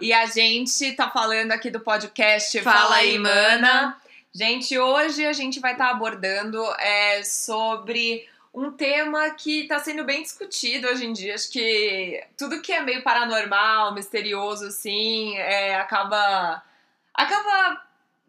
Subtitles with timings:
[0.00, 3.96] E a gente tá falando aqui do podcast Fala Fala aí, Mana.
[4.32, 10.22] Gente, hoje a gente vai estar abordando é, sobre um tema que tá sendo bem
[10.22, 11.34] discutido hoje em dia.
[11.34, 16.62] Acho que tudo que é meio paranormal, misterioso, assim, é, acaba.
[17.12, 17.82] acaba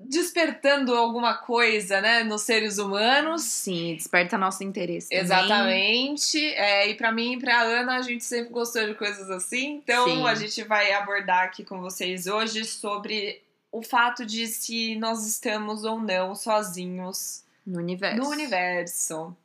[0.05, 3.41] despertando alguma coisa, né, nos seres humanos.
[3.43, 5.09] Sim, desperta nosso interesse.
[5.09, 5.23] também.
[5.23, 6.45] Exatamente.
[6.53, 9.81] É, e pra mim e pra Ana, a gente sempre gostou de coisas assim.
[9.83, 10.25] Então Sim.
[10.27, 13.41] a gente vai abordar aqui com vocês hoje sobre
[13.71, 18.17] o fato de se nós estamos ou não sozinhos No universo.
[18.17, 19.35] no universo.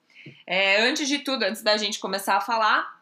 [0.47, 2.96] É, antes de tudo, antes da gente começar a falar,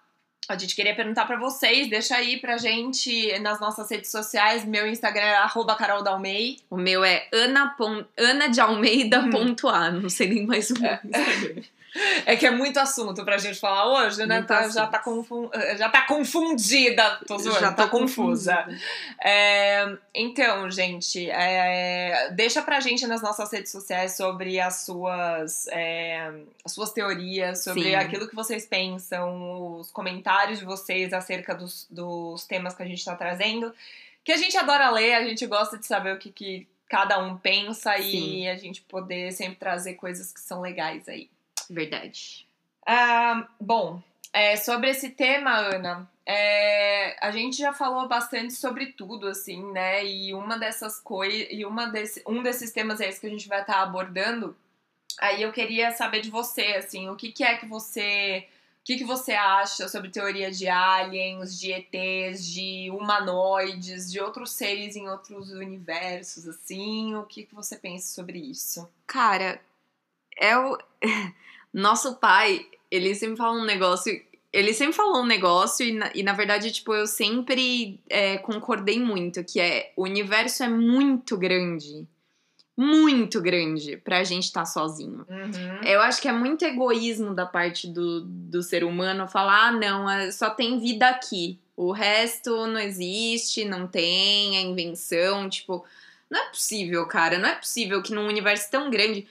[0.49, 4.87] a gente queria perguntar pra vocês, deixa aí pra gente nas nossas redes sociais, meu
[4.87, 6.59] Instagram é arroba Carol Dalmei.
[6.69, 7.75] O meu é Ana.
[8.19, 9.31] Ana de Almeida Hum.
[9.31, 9.91] ponto A.
[9.91, 11.63] Não sei nem mais o meu Instagram.
[12.27, 14.43] É que é muito assunto pra gente falar hoje, né?
[14.43, 15.03] Tá- já, tá
[15.77, 17.21] já tá confundida.
[17.27, 18.67] Tô zoando, Já tá confusa.
[19.23, 26.33] É, então, gente, é, deixa pra gente nas nossas redes sociais sobre as suas, é,
[26.65, 27.95] as suas teorias, sobre Sim.
[27.95, 33.05] aquilo que vocês pensam, os comentários de vocês acerca dos, dos temas que a gente
[33.05, 33.73] tá trazendo.
[34.25, 37.37] Que a gente adora ler, a gente gosta de saber o que, que cada um
[37.37, 38.41] pensa Sim.
[38.41, 41.29] e a gente poder sempre trazer coisas que são legais aí.
[41.71, 42.47] Verdade.
[42.87, 49.29] Ah, bom, é, sobre esse tema, Ana, é, a gente já falou bastante sobre tudo,
[49.29, 50.05] assim, né?
[50.05, 53.49] E uma dessas coisas, e uma desse, um desses temas é esse que a gente
[53.49, 54.57] vai estar abordando.
[55.21, 58.49] Aí eu queria saber de você, assim, o que, que é que você.
[58.81, 64.53] O que, que você acha sobre teoria de aliens, de ETs, de humanoides, de outros
[64.53, 67.15] seres em outros universos, assim?
[67.15, 68.87] O que, que você pensa sobre isso?
[69.07, 69.61] Cara,
[70.39, 70.79] é o.
[71.75, 74.23] Nosso pai, ele sempre fala um negócio.
[74.53, 79.01] Ele sempre falou um negócio, e na, e na verdade, tipo, eu sempre é, concordei
[79.01, 82.07] muito, que é o universo é muito grande.
[82.77, 85.25] Muito grande pra gente estar sozinho.
[85.29, 85.81] Uhum.
[85.85, 90.09] Eu acho que é muito egoísmo da parte do, do ser humano falar, ah, não,
[90.11, 91.59] é- só tem vida aqui.
[91.77, 95.49] O resto não existe, não tem, é invenção.
[95.49, 95.85] Tipo,
[96.31, 97.39] não é possível, cara.
[97.39, 99.27] Não é possível que num universo tão grande.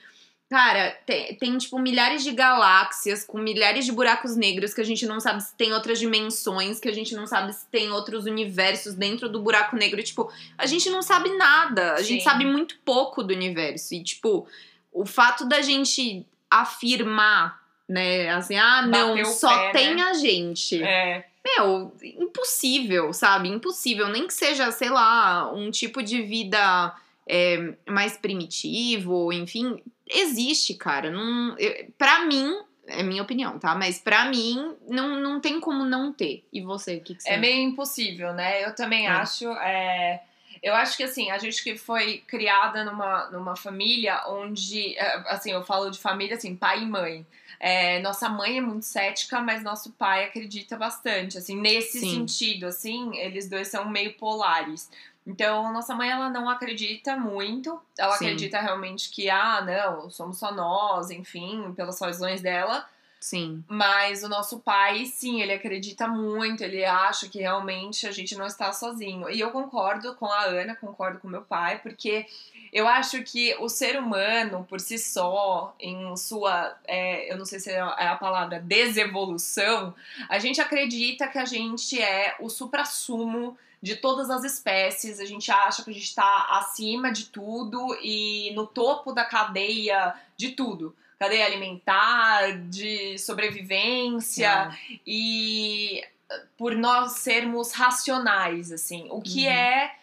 [0.54, 5.04] Cara, tem, tem, tipo, milhares de galáxias com milhares de buracos negros que a gente
[5.04, 8.94] não sabe se tem outras dimensões, que a gente não sabe se tem outros universos
[8.94, 10.00] dentro do buraco negro.
[10.00, 11.94] Tipo, a gente não sabe nada.
[11.94, 12.30] A gente Sim.
[12.30, 13.94] sabe muito pouco do universo.
[13.96, 14.46] E, tipo,
[14.92, 20.02] o fato da gente afirmar, né, assim, ah, não, só pé, tem né?
[20.04, 20.80] a gente.
[20.80, 21.26] É.
[21.44, 23.48] Meu, impossível, sabe?
[23.48, 24.06] Impossível.
[24.06, 26.94] Nem que seja, sei lá, um tipo de vida
[27.28, 29.82] é, mais primitivo, enfim.
[30.08, 31.10] Existe, cara.
[31.10, 32.54] Não, eu, pra mim,
[32.86, 33.74] é minha opinião, tá?
[33.74, 36.44] Mas pra mim, não, não tem como não ter.
[36.52, 38.64] E você, o que, que você É meio impossível, né?
[38.64, 39.10] Eu também É.
[39.10, 39.48] acho.
[39.52, 40.22] é,
[40.62, 44.96] Eu acho que assim, a gente que foi criada numa, numa família onde.
[44.96, 47.26] é, Assim, eu falo de família assim, pai e mãe.
[47.60, 51.38] É, nossa mãe é muito cética, mas nosso pai acredita bastante.
[51.38, 52.10] Assim, nesse Sim.
[52.28, 54.90] sentido, assim, eles dois são meio polares.
[55.26, 57.80] Então, nossa mãe, ela não acredita muito.
[57.98, 58.26] Ela Sim.
[58.26, 62.86] acredita realmente que, ah, não, somos só nós, enfim, pelas razões dela.
[63.24, 63.64] Sim.
[63.66, 68.44] Mas o nosso pai, sim, ele acredita muito, ele acha que realmente a gente não
[68.44, 69.30] está sozinho.
[69.30, 72.26] E eu concordo com a Ana, concordo com meu pai, porque
[72.70, 77.60] eu acho que o ser humano, por si só, em sua, é, eu não sei
[77.60, 79.94] se é a palavra, desevolução,
[80.28, 85.50] a gente acredita que a gente é o suprassumo de todas as espécies, a gente
[85.50, 90.96] acha que a gente está acima de tudo e no topo da cadeia de tudo
[91.18, 94.46] cadeia alimentar, de sobrevivência
[94.90, 94.98] É.
[95.06, 96.02] e
[96.58, 99.52] por nós sermos racionais, assim, o que Uhum.
[99.52, 99.94] é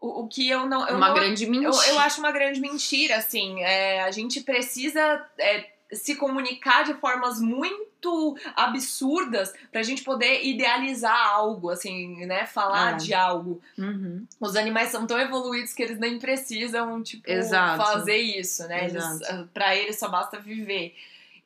[0.00, 1.86] o, o que eu não eu Uma não- grande eu, mentira.
[1.88, 5.00] eu acho uma grande mentira, assim, é, a gente precisa
[5.38, 12.94] é, se comunicar de formas muito absurdas pra gente poder idealizar algo, assim, né, falar
[12.94, 12.96] É.
[12.96, 13.60] de algo.
[13.76, 14.26] Uhum.
[14.40, 17.82] Os animais são tão evoluídos que eles nem precisam, tipo, Exato.
[17.84, 18.86] fazer isso, né?
[18.86, 19.04] Eles,
[19.52, 20.94] pra eles só basta viver.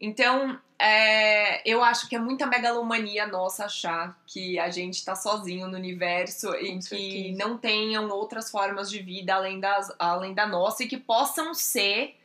[0.00, 5.66] Então, é, eu acho que é muita megalomania nossa achar que a gente tá sozinho
[5.68, 7.38] no universo e Com que certeza.
[7.38, 12.16] não tenham outras formas de vida além, das, além da nossa e que possam ser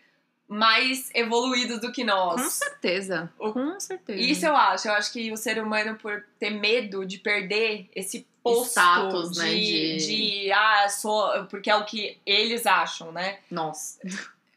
[0.49, 2.41] mais evoluídos do que nós.
[2.41, 3.31] Com certeza.
[3.37, 4.19] O- Com certeza.
[4.19, 4.87] Isso eu acho.
[4.87, 9.39] Eu acho que o ser humano, por ter medo de perder esse posto Status, de,
[9.39, 9.97] né, de...
[9.97, 11.45] de- ah, sou.
[11.45, 13.37] Porque é o que eles acham, né?
[13.51, 13.99] Nossa.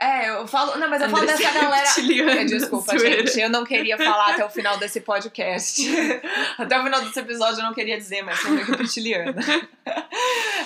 [0.00, 0.76] É, eu falo.
[0.78, 1.88] Não, mas eu falo dessa galera.
[2.40, 3.38] É, Desculpa, gente.
[3.38, 5.80] Eu não queria falar até o final desse podcast.
[6.58, 9.34] até o final desse episódio eu não queria dizer, mas sou meio reptiliana.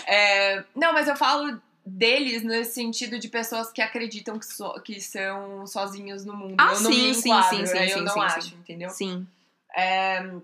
[0.08, 5.00] É, não, mas eu falo deles nesse sentido de pessoas que acreditam que, so- que
[5.00, 6.56] são sozinhos no mundo.
[6.58, 8.54] Ah, eu não sim, me sim, sim, sim, eu sim, não sim, acho, sim.
[8.56, 8.90] entendeu?
[8.90, 9.26] Sim.
[9.76, 10.34] É,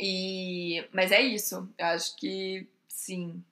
[0.00, 1.68] e, mas é isso.
[1.76, 3.42] Eu acho que sim.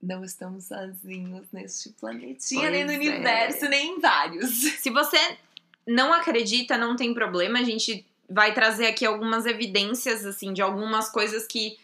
[0.00, 3.10] Não estamos sozinhos neste planetinha, nem no Pois é.
[3.10, 4.48] universo, nem em vários.
[4.78, 5.18] Se você
[5.84, 7.58] não acredita, não tem problema.
[7.58, 11.76] A gente vai trazer aqui algumas evidências, assim, de algumas coisas que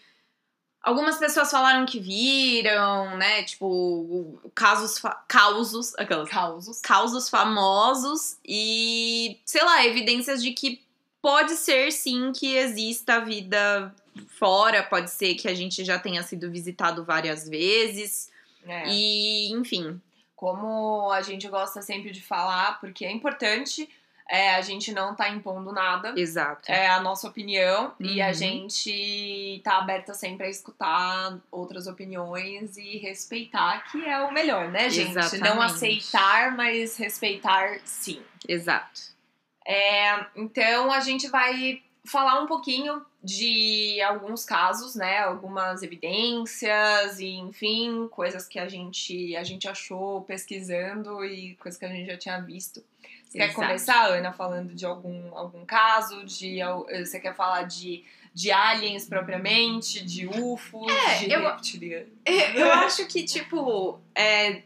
[0.84, 3.42] algumas pessoas falaram que viram, né?
[3.44, 6.80] Tipo, casos, causos, aquelas Causos.
[6.80, 10.80] causos famosos e, sei lá, evidências de que
[11.22, 13.94] pode ser sim que exista vida
[14.28, 18.30] fora, pode ser que a gente já tenha sido visitado várias vezes
[18.66, 18.88] É.
[18.88, 20.00] e, enfim,
[20.36, 23.88] Como a gente gosta sempre de falar, porque é importante,
[24.28, 26.14] é, a gente não tá impondo nada.
[26.16, 26.70] exato.
[26.70, 28.32] É a nossa opinião e a Uhum.
[28.34, 34.88] gente tá aberta sempre a escutar outras opiniões e respeitar, que é o melhor, né,
[34.88, 35.12] gente?
[35.14, 35.62] Não Exatamente.
[35.64, 38.22] aceitar, mas respeitar sim.
[38.48, 39.00] Exato.
[39.66, 45.20] É, então a gente vai falar um pouquinho de alguns casos, né?
[45.20, 51.84] Algumas evidências e, enfim, coisas que a gente, a gente achou pesquisando e coisas que
[51.86, 52.84] a gente já tinha visto.
[53.34, 53.60] Você quer Exato.
[53.66, 56.24] começar, Ana, falando de algum, algum caso?
[56.24, 62.08] De, al- você quer falar de, de aliens propriamente, de UFOs, É, de eu- reptilianos?
[62.54, 64.62] Eu acho que, tipo, é,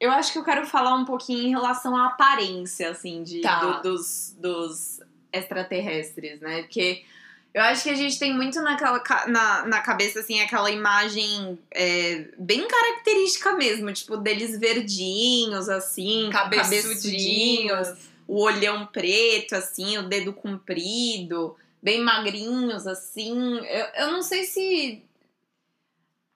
[0.00, 3.60] eu acho que eu quero falar um pouquinho em relação à aparência, assim, de, Tá.
[3.60, 5.00] do- dos, dos
[5.32, 6.62] extraterrestres, né?
[6.62, 7.04] Porque
[7.52, 12.28] eu acho que a gente tem muito naquela, na, na cabeça, assim, aquela imagem é,
[12.38, 17.88] bem característica mesmo, tipo, deles verdinhos, assim, Cabeçudinhos.
[18.28, 23.58] o olhão preto, assim, o dedo comprido, bem magrinhos, assim.
[23.66, 25.02] Eu, eu não sei se.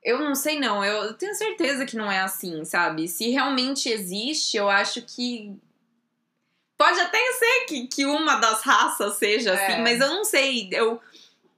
[0.02, 0.84] Eu não sei, não.
[0.84, 3.06] Eu tenho certeza que não é assim, sabe?
[3.08, 5.56] Se realmente existe, eu acho que.
[6.76, 9.54] Pode até ser que, que uma das raças seja É.
[9.54, 10.68] assim, mas eu não sei.
[10.72, 11.00] Eu,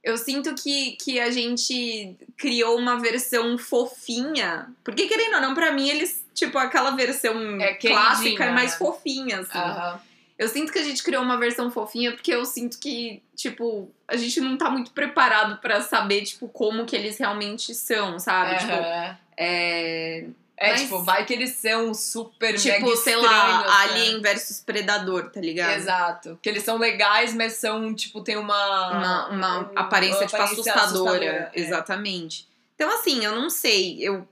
[0.03, 4.69] eu sinto que, que a gente criou uma versão fofinha.
[4.83, 8.77] Porque, querendo ou não, pra mim, eles, tipo, aquela versão É clássica é mais né?
[8.77, 9.57] fofinha, assim.
[9.57, 9.99] Aham.
[10.37, 14.15] Eu sinto que a gente criou uma versão fofinha porque eu sinto que, tipo, a
[14.15, 18.59] gente não tá muito preparado pra saber, tipo, como que eles realmente são, sabe?
[18.59, 19.17] Tipo, Aham.
[19.35, 20.25] é.
[20.59, 23.65] É, Mas- tipo, vai que eles são super mega Tipo, sei lá, né?
[23.69, 25.77] Alien versus Predador, tá ligado?
[25.77, 26.39] Exato.
[26.41, 28.89] Que eles são legais, mas são, tipo, tem uma...
[28.97, 31.25] Uma, uma um- aparência, uma tipo, aparência assustadora.
[31.25, 31.51] é.
[31.53, 32.47] Exatamente.
[32.73, 33.99] Então, assim, eu não sei.
[34.01, 34.27] Eu,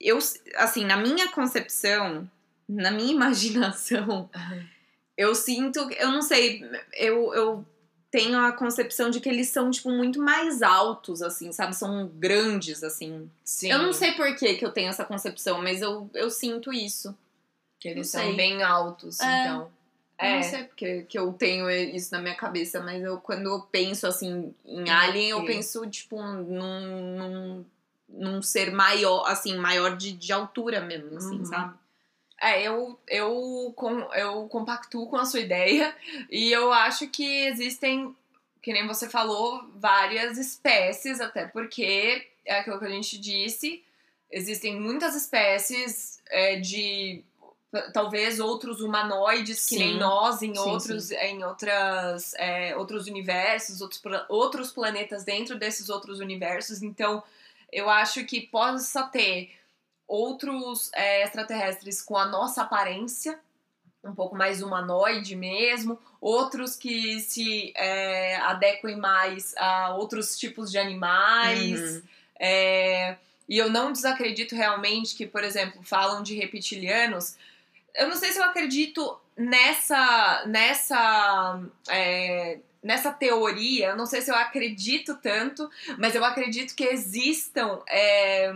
[0.00, 0.18] eu,
[0.56, 2.30] assim, na minha concepção,
[2.68, 4.30] na minha imaginação,
[5.16, 7.66] eu sinto, eu não sei, eu, eu
[8.16, 11.74] tenho a concepção de que eles são, tipo, muito mais altos, assim, sabe?
[11.74, 13.28] São grandes, assim.
[13.44, 13.72] Sim.
[13.72, 17.12] Eu não sei por que, que eu tenho essa concepção, mas eu, eu sinto isso.
[17.80, 18.36] Que eles não são sei.
[18.36, 19.24] bem altos, É.
[19.42, 19.62] então.
[20.16, 20.36] Eu É.
[20.36, 24.06] não sei porque que eu tenho isso na minha cabeça, mas eu, quando eu penso,
[24.06, 27.64] assim, em Alien, eu penso, tipo, num, num,
[28.08, 31.44] num ser maior, assim, maior de, de altura mesmo, assim, Uhum.
[31.44, 31.74] sabe?
[32.44, 35.96] É, eu, eu, com, eu compactuo com a sua ideia
[36.30, 38.14] e eu acho que existem,
[38.60, 43.82] que nem você falou, várias espécies, até porque é aquilo que a gente disse,
[44.30, 47.24] existem muitas espécies é, de
[47.94, 49.98] talvez outros humanoides que nem Sim.
[49.98, 56.20] nós em Sim, outros em outras é, outros universos outros outros planetas dentro desses outros
[56.20, 57.20] universos então
[57.72, 59.50] eu acho que possa ter
[60.06, 63.38] outros é, extraterrestres com a nossa aparência,
[64.02, 70.78] um pouco mais humanoide mesmo, outros que se é, adequem mais a outros tipos de
[70.78, 71.80] animais.
[71.80, 72.02] Uhum.
[72.38, 73.16] é,
[73.48, 77.36] e eu não desacredito realmente que, por exemplo, falam de reptilianos.
[77.94, 80.44] Eu não sei se eu acredito nessa.
[80.46, 81.60] nessa.
[81.88, 87.80] é, nessa teoria, eu não sei se eu acredito tanto, mas eu acredito que existam
[87.88, 88.52] é,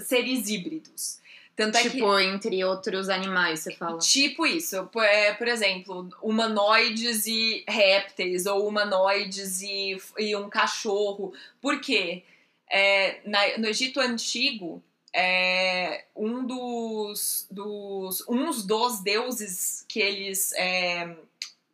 [0.00, 1.18] seres híbridos.
[1.56, 3.98] Tanto é que Tipo, entre outros animais, você fala.
[3.98, 11.32] Tipo isso, por, é, por exemplo, humanoides e répteis, ou humanoides e, e um cachorro.
[11.60, 12.22] Por quê?
[12.70, 14.80] É, na- no Egito Antigo,
[15.12, 18.22] é, um dos, dos.
[18.28, 21.16] uns dos deuses que eles é,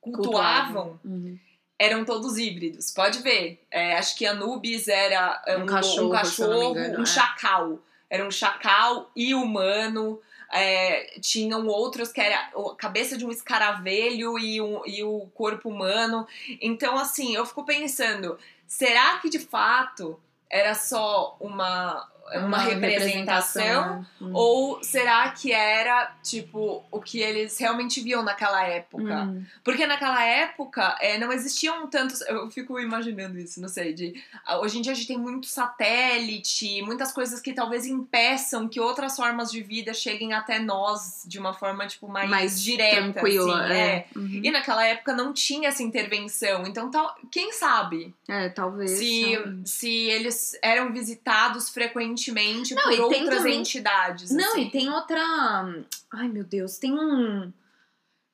[0.01, 1.39] cultuavam Uhum.
[1.79, 2.91] Eram todos híbridos.
[2.91, 3.65] Pode ver.
[3.71, 7.07] É, acho que Anubis era é, Um um, cachorro, um, cachorro, engano, um é.
[7.07, 7.79] chacal.
[8.09, 10.21] Era um chacal e humano.
[10.53, 15.69] é, tinham outros que era a cabeça de um escaravelho e, um, e o corpo
[15.69, 16.27] humano.
[16.61, 23.63] Então, assim, eu fico pensando, será que de fato era só uma, uma, Uma representação?
[23.63, 24.07] representação.
[24.21, 24.31] Hum.
[24.33, 29.25] Ou será que era, tipo, o que eles realmente viam naquela época?
[29.25, 29.45] Hum.
[29.63, 32.23] Porque naquela época é, não existiam tantos.
[32.23, 33.93] Eu fico imaginando isso, não sei.
[33.93, 34.15] De,
[34.61, 39.17] hoje em dia a gente tem muito satélite, muitas coisas que talvez impeçam que outras
[39.17, 43.13] formas de vida cheguem até nós de uma forma, tipo, mais, mais direta.
[43.13, 43.65] tranquila.
[43.65, 44.07] assim, é.
[44.17, 44.41] Uhum.
[44.43, 46.67] E naquela época não tinha essa intervenção.
[46.67, 48.93] Então, tal, quem sabe É, talvez.
[48.93, 52.14] se, se eles eram visitados frequentemente
[52.75, 54.31] Não, por e tem outras também- entidades.
[54.31, 54.63] Não, assim.
[54.63, 55.21] e tem outra.
[56.13, 57.53] Ai, meu Deus, tem um.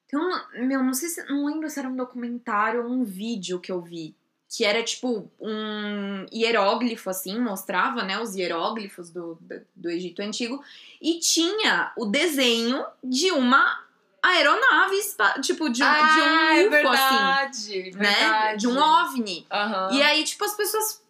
[0.08, 0.66] Tem um.
[0.66, 1.24] Meu, não sei se.
[1.24, 4.14] Não lembro se era um documentário ou um vídeo que eu vi.
[4.52, 9.38] Que era tipo um hieróglifo, assim, mostrava, né, os hieróglifos do,
[9.76, 10.60] do, Egito Antigo.
[11.00, 13.78] E tinha o desenho de uma
[14.20, 14.96] aeronave,
[15.40, 18.12] tipo, de, um- ah, de é um UFO, verdade, assim, né?
[18.12, 18.60] verdade.
[18.60, 19.46] De um OVNI.
[19.50, 19.88] Aham.
[19.92, 21.00] E aí, tipo, as pessoas,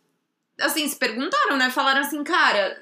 [0.61, 1.71] assim, se perguntaram, né?
[1.71, 2.81] Falaram assim, cara,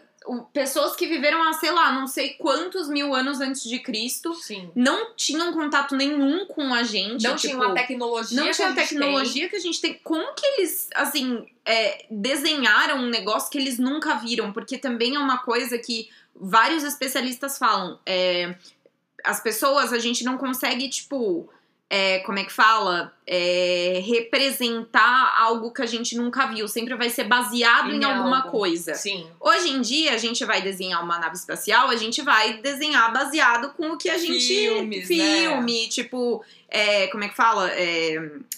[0.53, 4.71] pessoas que viveram há, sei lá, não sei quantos mil anos antes de Cristo, Sim.
[4.75, 7.25] não tinham contato nenhum com a gente.
[7.25, 8.41] Não tipo, tinha uma tecnologia.
[8.41, 9.95] Não tinha a a tecnologia que a gente tem.
[10.03, 14.53] Como que eles, assim, é, desenharam um negócio que eles nunca viram?
[14.53, 17.99] Porque também é uma coisa que vários especialistas falam.
[18.05, 18.55] é,
[19.25, 21.49] as pessoas, a gente não consegue, tipo.
[21.91, 23.15] É, como é que fala?
[23.27, 26.69] É, representar algo que a gente nunca viu.
[26.69, 28.51] Sempre vai ser baseado em, Em alguma algo.
[28.51, 28.95] coisa.
[28.95, 29.27] Sim.
[29.41, 33.73] Hoje em dia, a gente vai desenhar uma nave espacial, a gente vai desenhar baseado
[33.75, 34.39] com o que a gente.
[34.47, 36.45] Filmes, filme, tipo.
[36.69, 37.71] é, como é que fala?
[37.71, 38.17] É,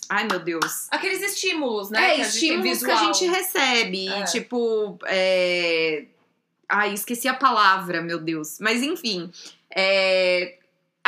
[0.08, 0.88] ai, meu Deus.
[0.90, 2.12] Aqueles estímulos, né?
[2.12, 4.08] É, que estímulos que a gente recebe.
[4.08, 4.24] É.
[4.24, 4.98] Tipo.
[5.06, 6.04] É...
[6.68, 8.58] Ai, esqueci a palavra, meu Deus.
[8.60, 9.30] Mas enfim.
[9.74, 10.56] é,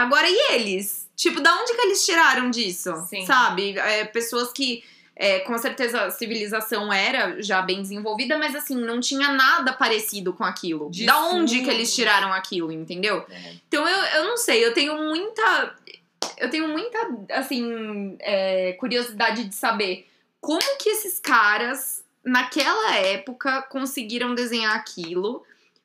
[0.03, 1.09] Agora, e eles?
[1.17, 2.95] Tipo, da onde que eles tiraram disso?
[3.09, 3.25] Sim.
[3.27, 3.79] Sabe?
[3.79, 4.83] É, pessoas que.
[5.15, 10.33] é, com certeza a civilização era já bem desenvolvida, mas assim, não tinha nada parecido
[10.33, 10.91] com aquilo.
[10.91, 13.25] De da onde que eles tiraram aquilo, entendeu?
[13.31, 13.55] É.
[13.69, 15.77] Então eu, eu não sei, eu tenho muita.
[16.39, 16.99] Eu tenho muita,
[17.31, 20.09] assim, é, curiosidade de saber
[20.41, 25.45] como que esses caras, naquela época, conseguiram desenhar aquilo.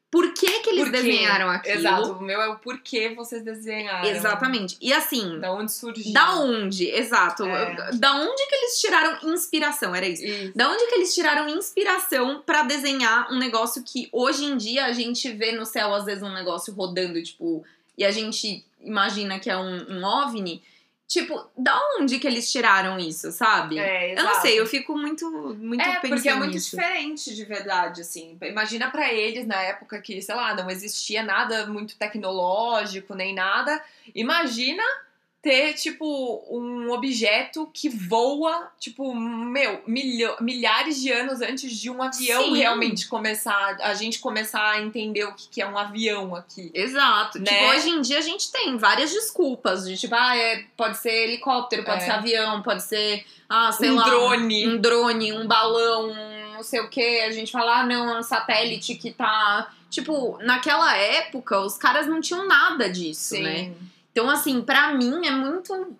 [0.10, 1.80] Por que que eles desenharam aquilo?
[1.80, 2.12] Exato.
[2.14, 4.08] O meu é o porquê vocês desenharam.
[4.08, 4.78] Exatamente.
[4.82, 6.14] E assim, Da onde surgiu.
[6.14, 6.90] da onde?
[6.90, 7.44] Exato.
[7.46, 7.92] É.
[7.94, 9.94] Da onde que eles tiraram inspiração?
[9.94, 10.24] Era isso.
[10.24, 10.54] Isso.
[10.56, 14.94] Da onde que eles tiraram inspiração pra desenhar um negócio que hoje em dia a
[14.94, 17.66] gente vê no céu, às vezes, um negócio rodando, tipo,
[17.98, 20.64] e a gente imagina que é um, um OVNI?
[21.08, 23.80] Tipo, da onde que eles tiraram isso, sabe?
[23.80, 26.72] É, eu não sei, eu fico muito, muito É, pensando porque é muito nisso.
[26.76, 28.38] diferente de verdade, assim.
[28.42, 33.82] Imagina pra eles na época que, sei lá, não existia nada muito tecnológico nem nada.
[34.14, 34.84] Imagina
[35.48, 42.04] ter, tipo, um objeto que voa, tipo, meu, milho- milhares de anos antes de um
[42.04, 42.58] avião Sim.
[42.58, 46.70] realmente começar, a gente começar a entender o que que é um avião aqui.
[46.74, 47.40] Exato.
[47.40, 47.46] Né?
[47.46, 51.14] Tipo, hoje em dia a gente tem várias desculpas de tipo, ah, é, pode ser
[51.30, 52.06] helicóptero, pode É.
[52.08, 54.68] ser avião, pode ser, ah, sei um lá, drone.
[54.68, 57.22] um drone, um balão, um não sei o que.
[57.22, 59.72] A gente fala, ah, não, é um satélite que tá.
[59.90, 63.44] Tipo, naquela época, os caras não tinham nada disso, Sim.
[63.44, 63.72] né?
[64.18, 65.96] Então, assim, pra mim é muito.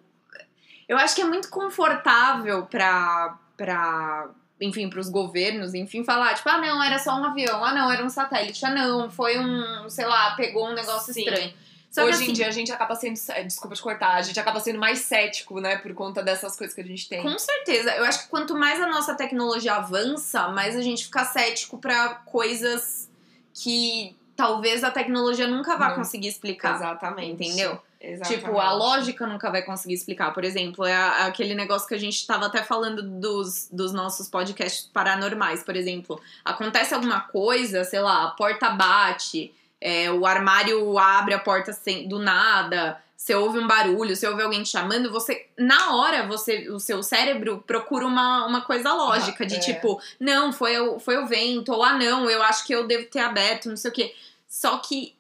[0.90, 3.38] Eu acho que é muito confortável pra.
[3.56, 7.92] pra enfim, pros governos, enfim, falar, tipo, ah, não, era só um avião, ah, não,
[7.92, 11.20] era um satélite, ah, não, foi um, sei lá, pegou um negócio Sim.
[11.20, 11.54] estranho.
[11.92, 13.14] Só Hoje assim, em dia a gente acaba sendo.
[13.46, 15.78] Desculpa te cortar, a gente acaba sendo mais cético, né?
[15.78, 17.22] Por conta dessas coisas que a gente tem.
[17.22, 17.92] Com certeza.
[17.92, 22.16] Eu acho que quanto mais a nossa tecnologia avança, mais a gente fica cético pra
[22.26, 23.08] coisas
[23.54, 25.98] que talvez a tecnologia nunca vá Não.
[25.98, 26.76] conseguir explicar.
[26.76, 27.32] Exatamente.
[27.32, 27.80] Entendeu?
[28.00, 28.42] Exatamente.
[28.42, 30.32] Tipo, a lógica nunca vai conseguir explicar.
[30.34, 34.90] Por exemplo, é aquele negócio que a gente tava até falando dos, dos nossos podcasts
[34.94, 36.22] paranormais, por exemplo.
[36.46, 42.08] Acontece alguma coisa, sei lá, a porta bate, é, o armário abre a porta sem,
[42.08, 45.48] do nada, você ouve um barulho, você ouve alguém te chamando, você.
[45.58, 49.60] Na hora, você, o seu cérebro procura uma, uma coisa lógica, de é.
[49.60, 53.06] tipo, não, foi o, foi o vento, ou ah, não, eu acho que eu devo
[53.08, 54.16] ter aberto, não sei o quê.
[54.48, 55.16] Só que.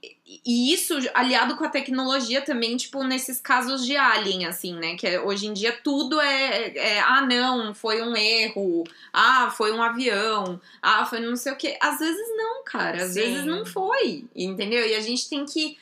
[0.46, 4.96] E isso aliado com a tecnologia também, tipo, nesses casos de alien, assim, né?
[4.98, 8.84] Que é- hoje em dia tudo é, é, Ah, não, foi um erro.
[9.14, 10.60] Ah, foi um avião.
[10.82, 11.78] Ah, foi não sei o quê.
[11.82, 13.04] Às vezes não, cara.
[13.04, 13.22] Às Sim.
[13.22, 14.26] vezes não foi.
[14.36, 14.86] Entendeu?
[14.86, 15.78] E a gente tem que.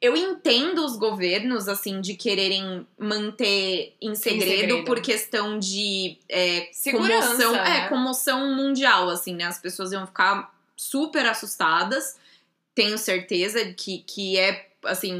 [0.00, 4.84] Eu entendo os governos, assim, de quererem manter em segredo, segredo.
[4.84, 7.52] por questão de é, Segurança, comoção.
[7.52, 7.78] né?
[7.84, 9.44] É, comoção mundial, assim, né?
[9.44, 12.16] As pessoas iam ficar super assustadas
[12.78, 15.18] tenho certeza que, que é assim,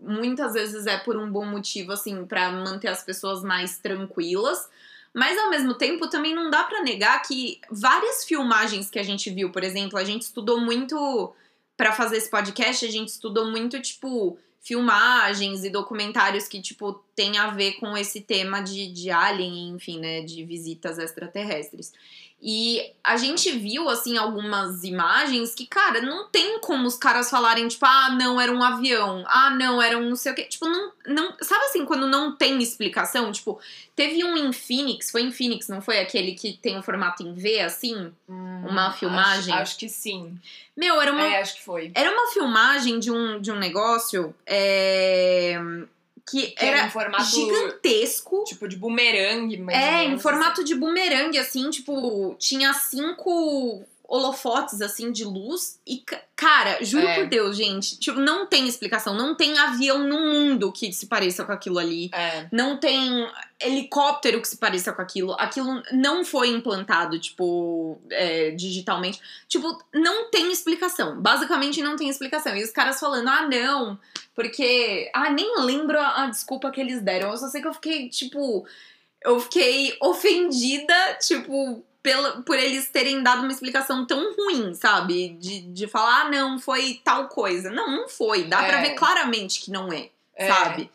[0.00, 4.68] muitas vezes é por um bom motivo, assim, pra manter as pessoas mais tranquilas.
[5.12, 9.30] Mas ao mesmo tempo também não dá pra negar que várias filmagens que a gente
[9.30, 11.34] viu, por exemplo, a gente estudou muito
[11.76, 17.36] Pra fazer esse podcast, a gente estudou muito tipo filmagens e documentários que tipo tem
[17.36, 21.92] a ver com esse tema de, de alien, enfim, né, de visitas extraterrestres.
[22.40, 27.66] E a gente viu, assim, algumas imagens que, cara, não tem como os caras falarem,
[27.66, 30.42] tipo, ah, não, era um avião, ah, não, era um não sei o quê.
[30.42, 31.34] Tipo, não, não.
[31.40, 33.32] Sabe assim, quando não tem explicação?
[33.32, 33.58] Tipo,
[33.94, 37.32] teve um em Phoenix, foi em Phoenix, não foi aquele que tem o formato em
[37.32, 38.12] V, assim?
[38.28, 39.54] Uma filmagem?
[39.54, 40.38] Acho, acho que sim.
[40.76, 41.22] Meu, era uma.
[41.22, 41.90] É, acho que foi.
[41.94, 45.58] Era uma filmagem de um, de um negócio é,
[46.28, 48.44] que, Que era era em formato gigantesco.
[48.44, 54.80] tipo de bumerangue, mais ou É, em formato de bumerangue, assim, tipo, tinha cinco holofotes,
[54.80, 55.80] assim, de luz.
[55.86, 57.14] E, ca- cara, juro É.
[57.16, 59.14] por Deus, gente, tipo, não tem explicação.
[59.14, 62.08] Não tem avião no mundo que se pareça com aquilo ali.
[62.12, 62.46] É.
[62.52, 63.28] Não tem
[63.60, 65.32] helicóptero que se pareça com aquilo.
[65.38, 69.20] Aquilo não foi implantado, tipo, é, digitalmente.
[69.48, 71.20] Tipo, não tem explicação.
[71.20, 72.56] Basicamente, não tem explicação.
[72.56, 73.98] E os caras falando, ah, não,
[74.34, 75.10] porque.
[75.14, 77.30] Ah, nem lembro a, a desculpa que eles deram.
[77.30, 78.66] Eu só sei que eu fiquei, tipo.
[79.24, 81.84] Eu fiquei ofendida, tipo.
[82.06, 85.30] Pela, por eles terem dado uma explicação tão ruim, sabe?
[85.40, 87.68] De, de falar, ah, não, foi tal coisa.
[87.68, 88.44] Não, não foi.
[88.44, 88.82] Dá pra É.
[88.82, 90.46] ver claramente que não é, É.
[90.46, 90.88] sabe?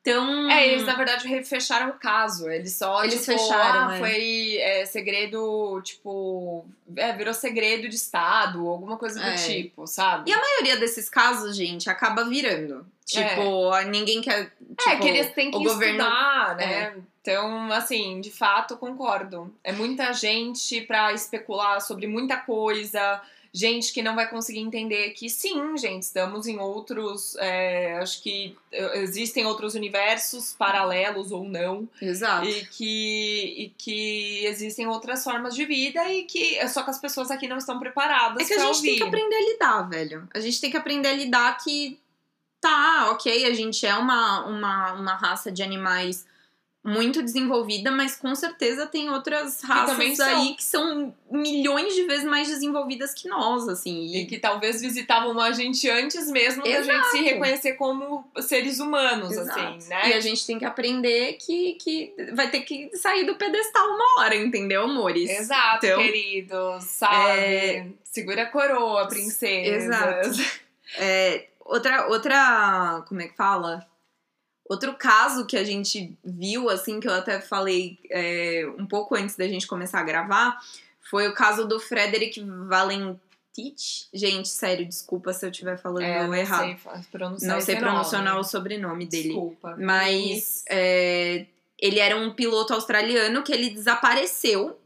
[0.00, 0.50] Então.
[0.50, 2.48] É, eles na verdade fecharam o caso.
[2.50, 3.98] Eles só, Eles tipo, fecharam, ah, é.
[4.00, 9.34] foi é, segredo, tipo, é, virou segredo de Estado, alguma coisa do É.
[9.36, 10.28] tipo, sabe?
[10.30, 12.84] E a maioria desses casos, gente, acaba virando.
[13.04, 14.52] Tipo, ninguém quer.
[14.78, 16.06] Tipo, é, que eles têm que governo- É.
[16.06, 16.96] estudar, né?
[17.22, 19.52] Então, assim, de fato, concordo.
[19.64, 23.20] É muita gente pra especular sobre muita coisa,
[23.52, 27.34] gente que não vai conseguir entender que sim, gente, estamos em outros.
[27.40, 31.88] é, acho que é, existem outros universos paralelos ou não.
[32.00, 32.46] Exato.
[32.46, 37.30] E que, e que existem outras formas de vida e que só que as pessoas
[37.30, 38.88] aqui não estão preparadas É que a gente ouvir.
[38.90, 40.28] tem que aprender a lidar, velho.
[40.32, 41.98] A gente tem que aprender a lidar que
[42.66, 46.26] tá, ok, a gente é uma, uma, uma raça de animais
[46.82, 52.46] muito desenvolvida, mas com certeza tem outras raças aí que são milhões de vezes mais
[52.46, 54.06] desenvolvidas que nós, assim.
[54.06, 58.78] E E, que talvez visitavam a gente antes mesmo da gente se reconhecer como seres
[58.78, 59.58] humanos, Exato.
[59.58, 60.10] assim, né?
[60.10, 64.20] E a gente tem que aprender que, que vai ter que sair do pedestal uma
[64.20, 65.28] hora, entendeu, amores?
[65.28, 67.30] Exato, Então, queridos, sabe?
[67.40, 69.74] é- Segura a coroa, princesa.
[69.74, 70.30] Exato.
[70.98, 73.04] É, outra, outra.
[73.08, 73.86] Como é que fala?
[74.68, 79.36] Outro caso que a gente viu, assim, que eu até falei é, um pouco antes
[79.36, 80.58] da gente começar a gravar,
[81.08, 84.08] foi o caso do Frederick Valentich.
[84.12, 86.66] Gente, sério, desculpa se eu estiver falando É, não errado.
[86.66, 86.76] sei
[87.12, 88.40] pronunciar não sei pronunciar nome.
[88.40, 89.28] o sobrenome dele.
[89.28, 89.76] Desculpa.
[89.78, 91.46] Mas é,
[91.78, 94.78] ele era um piloto australiano que ele desapareceu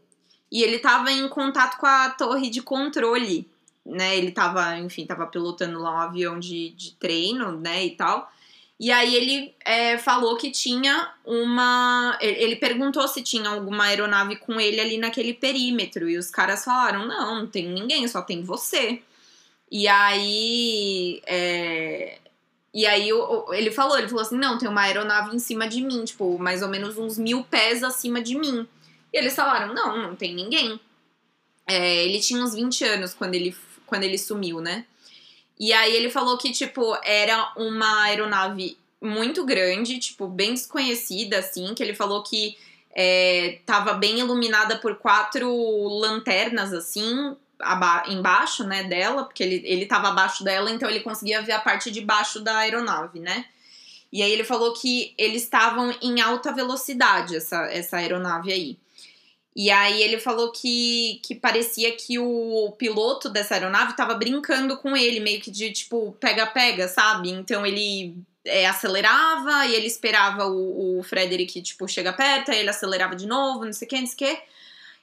[0.52, 3.48] e ele tava em contato com a torre de controle,
[3.90, 4.16] né?
[4.16, 8.30] Ele tava, enfim, tava pilotando lá um avião de, de treino, né, e tal.
[8.78, 12.16] E aí ele é, falou que tinha uma.
[12.20, 16.08] Ele perguntou se tinha alguma aeronave com ele ali naquele perímetro.
[16.08, 19.02] E os caras falaram: não, não tem ninguém, só tem você.
[19.70, 21.20] E aí.
[21.26, 22.18] é,
[22.72, 23.08] e aí
[23.52, 26.62] ele falou, ele falou assim, não, tem uma aeronave em cima de mim, tipo, mais
[26.62, 28.66] ou menos uns mil pés acima de mim.
[29.12, 30.78] E eles falaram, não, não tem ninguém.
[31.66, 33.54] É, ele tinha uns 20 anos quando ele,
[33.90, 34.86] quando ele sumiu, né?
[35.58, 41.74] E aí ele falou que, tipo, era uma aeronave muito grande, tipo, bem desconhecida, assim,
[41.74, 42.56] que ele falou que
[42.96, 45.48] é, tava bem iluminada por quatro
[45.98, 47.36] lanternas, assim,
[48.08, 51.90] embaixo, né, dela, porque ele, ele tava abaixo dela, então ele conseguia ver a parte
[51.90, 53.44] de baixo da aeronave, né?
[54.12, 58.78] E aí ele falou que eles estavam em alta velocidade, essa, essa aeronave aí.
[59.54, 64.96] E aí ele falou que, que parecia que o piloto dessa aeronave tava brincando com
[64.96, 67.30] ele, meio que de tipo, pega-pega, sabe?
[67.30, 72.70] Então ele é, acelerava e ele esperava o, o Frederick, tipo, chegar perto, aí ele
[72.70, 74.42] acelerava de novo, não sei o que, não sei o que.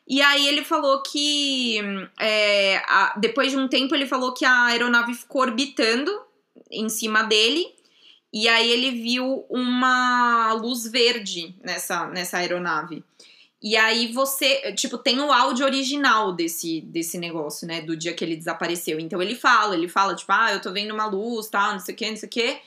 [0.08, 1.80] E aí ele falou que
[2.18, 6.10] é, a- depois de um tempo ele falou que a aeronave ficou orbitando
[6.72, 7.76] em cima dele.
[8.32, 13.04] E aí ele viu uma luz verde nessa, nessa aeronave.
[13.67, 17.82] E aí você, tipo, tem o áudio original desse, desse negócio, né?
[17.82, 18.97] Do dia que ele desapareceu.
[18.97, 21.93] Então ele fala, ele fala, tipo, ah, eu tô vendo uma luz, tal, não sei
[21.93, 22.58] o que, não sei o que.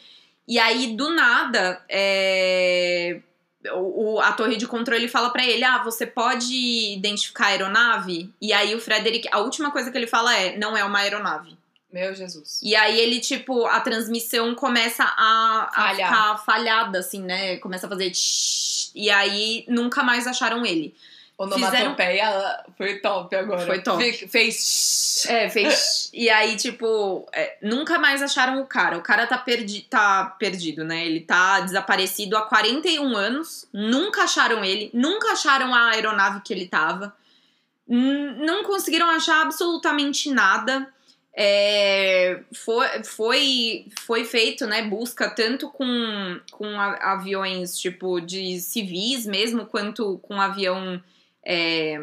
[0.47, 3.19] E aí, do nada, é,
[3.73, 6.55] o, a torre de controle fala pra ele: Ah, você pode
[6.93, 8.31] identificar a aeronave?
[8.39, 11.57] E aí o Frederick, a última coisa que ele fala é: não é uma aeronave.
[11.93, 12.61] Meu Jesus.
[12.63, 16.09] E aí ele, tipo, a transmissão começa a, a Falhar.
[16.09, 17.57] ficar falhada, assim, né?
[17.57, 20.95] Começa a fazer tsh, e aí nunca mais acharam ele.
[21.39, 23.65] Onomatopeia foi top agora.
[23.65, 24.03] Foi top.
[24.13, 24.99] Fe- Fez.
[25.29, 26.09] É, fez.
[26.15, 28.97] e aí, tipo, é, nunca mais acharam o cara.
[28.97, 31.05] O cara tá, perdi tá perdido, né?
[31.05, 33.67] Ele tá desaparecido há 41 anos.
[33.71, 34.91] Nunca acharam ele.
[34.95, 37.15] Nunca acharam a aeronave que ele tava.
[37.87, 40.89] N- Não conseguiram achar absolutamente nada.
[41.43, 49.65] É, foi, foi, foi feito, né, busca tanto com, com aviões, tipo, de civis mesmo,
[49.65, 51.03] quanto com avião,
[51.43, 51.99] é,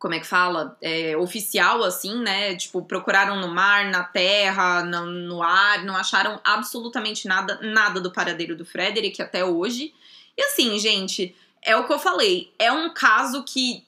[0.00, 0.76] como é que fala?
[0.82, 6.40] É, oficial, assim, né, tipo, procuraram no mar, na terra, no, no ar, não acharam
[6.42, 9.94] absolutamente nada, nada do paradeiro do Frederick até hoje.
[10.36, 13.86] E assim, gente, é o que eu falei, é um caso que,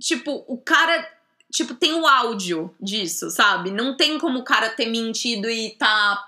[0.00, 1.15] tipo, o cara
[1.52, 3.70] tipo, tem o áudio disso, sabe?
[3.70, 6.26] Não tem como o cara ter mentido e tá,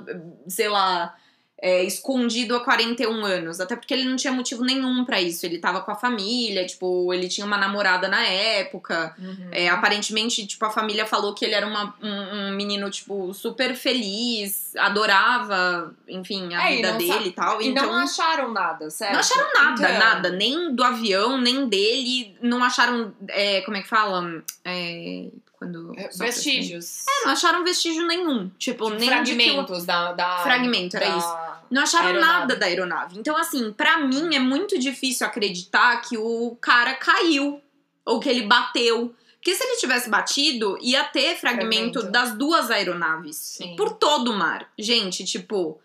[0.49, 1.15] sei lá,
[1.61, 3.61] é, escondido há 41 anos.
[3.61, 5.44] Até porque ele não tinha motivo nenhum pra isso.
[5.44, 9.14] Ele tava com a família, tipo, ele tinha uma namorada na época.
[9.18, 9.49] Uhum.
[9.51, 13.75] É, aparentemente, tipo, a família falou que ele era uma- um, um menino, tipo, super
[13.75, 17.61] feliz, adorava, enfim, a É, vida dele e tal.
[17.61, 19.12] E então, não acharam nada, certo?
[19.12, 20.31] não acharam nada, Então, nada.
[20.31, 22.37] Nem do avião, nem dele.
[22.40, 23.12] Não acharam.
[23.29, 24.42] é, como é que fala?
[24.64, 25.92] É, quando.
[25.99, 27.05] é, Vestígios.
[27.09, 28.49] É, não acharam vestígio nenhum.
[28.59, 30.38] Tipo, nem de que fragmentos da, da.
[30.38, 31.48] Fragmento, era da- isso.
[31.71, 32.33] Não acharam aeronave.
[32.33, 33.19] nada da aeronave.
[33.19, 37.61] Então, assim, pra mim é muito difícil acreditar que o cara caiu
[38.05, 39.15] ou que ele bateu.
[39.37, 42.03] Porque se ele tivesse batido, ia ter fragmento, Fragmento.
[42.11, 43.37] das duas aeronaves.
[43.37, 43.77] Sim.
[43.77, 44.69] Por todo o mar.
[44.79, 45.81] Gente, tipo.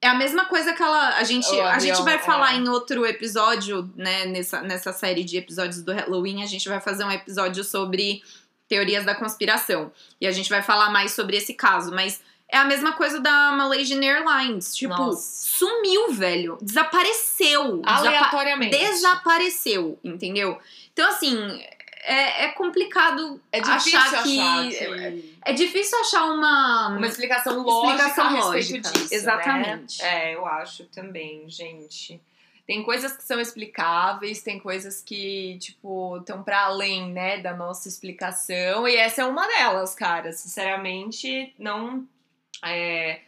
[0.00, 1.16] É a mesma coisa que ela.
[1.16, 2.18] A gente, O a avião, gente vai é.
[2.18, 4.26] falar em outro episódio, né?
[4.26, 8.22] Nessa, nessa série de episódios do Halloween, a gente vai fazer um episódio sobre
[8.68, 9.92] teorias da conspiração.
[10.20, 11.92] E a gente vai falar mais sobre esse caso.
[11.92, 12.20] Mas
[12.52, 14.76] é a mesma coisa da Malaysian Airlines.
[14.76, 15.46] Tipo, Nossa.
[15.48, 16.58] sumiu, velho.
[16.62, 17.78] Desapareceu.
[17.78, 18.76] Desapa- Aleatoriamente.
[18.76, 20.58] desapareceu, entendeu?
[20.92, 21.36] Então, assim,
[22.04, 24.38] é, é complicado É difícil achar que.
[24.38, 26.88] achar que- É difícil achar uma.
[26.96, 29.14] Uma explicação lógica Explicação a respeito lógica, disso.
[29.14, 30.02] exatamente.
[30.02, 30.30] Né?
[30.30, 32.20] É, eu acho também, gente.
[32.64, 37.88] Tem coisas que são explicáveis, tem coisas que, tipo, estão para além, né, da nossa
[37.88, 38.86] explicação.
[38.86, 40.32] E essa é uma delas, cara.
[40.32, 42.06] Sinceramente, não.
[42.64, 43.20] É,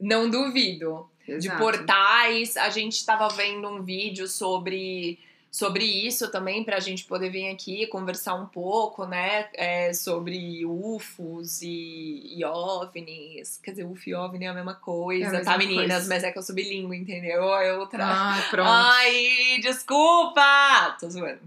[0.00, 1.08] não duvido.
[1.26, 1.58] de Exato.
[1.58, 2.56] portais.
[2.56, 5.18] A gente tava vendo um vídeo sobre,
[5.50, 9.48] sobre isso também, pra gente poder vir aqui conversar um pouco, né?
[9.54, 13.60] é, sobre UFOs e, e OVNIs.
[13.62, 15.86] Quer dizer, UFO e OVNI é a mesma coisa, É a mesma tá, meninas?
[15.92, 16.08] coisa.
[16.08, 17.42] Mas é que eu sou bilíngue, entendeu?
[17.56, 18.04] É outra.
[18.06, 18.68] Ai, pronto.
[18.70, 20.96] Ai, desculpa!
[20.98, 21.40] Tô zoando.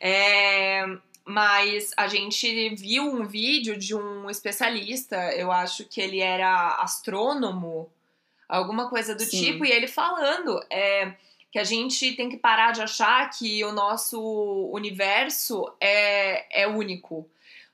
[0.00, 0.86] É,
[1.28, 7.86] mas a gente viu um vídeo de um especialista, eu acho que ele era astrônomo,
[8.48, 9.44] alguma coisa do Sim.
[9.44, 11.12] tipo, e ele falando é,
[11.52, 17.28] que a gente tem que parar de achar que o nosso universo é, é único.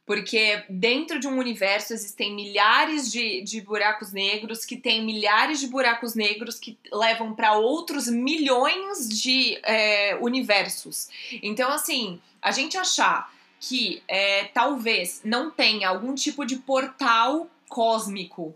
[0.04, 5.68] Porque dentro de um universo existem milhares de, de buracos negros que tem milhares de
[5.68, 11.08] buracos negros que levam para outros milhões de é, universos.
[11.40, 13.32] Então, assim, a gente achar
[13.66, 18.54] que é, talvez não tenha algum tipo de portal cósmico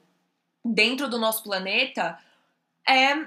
[0.63, 2.19] dentro do nosso planeta
[2.87, 3.25] é,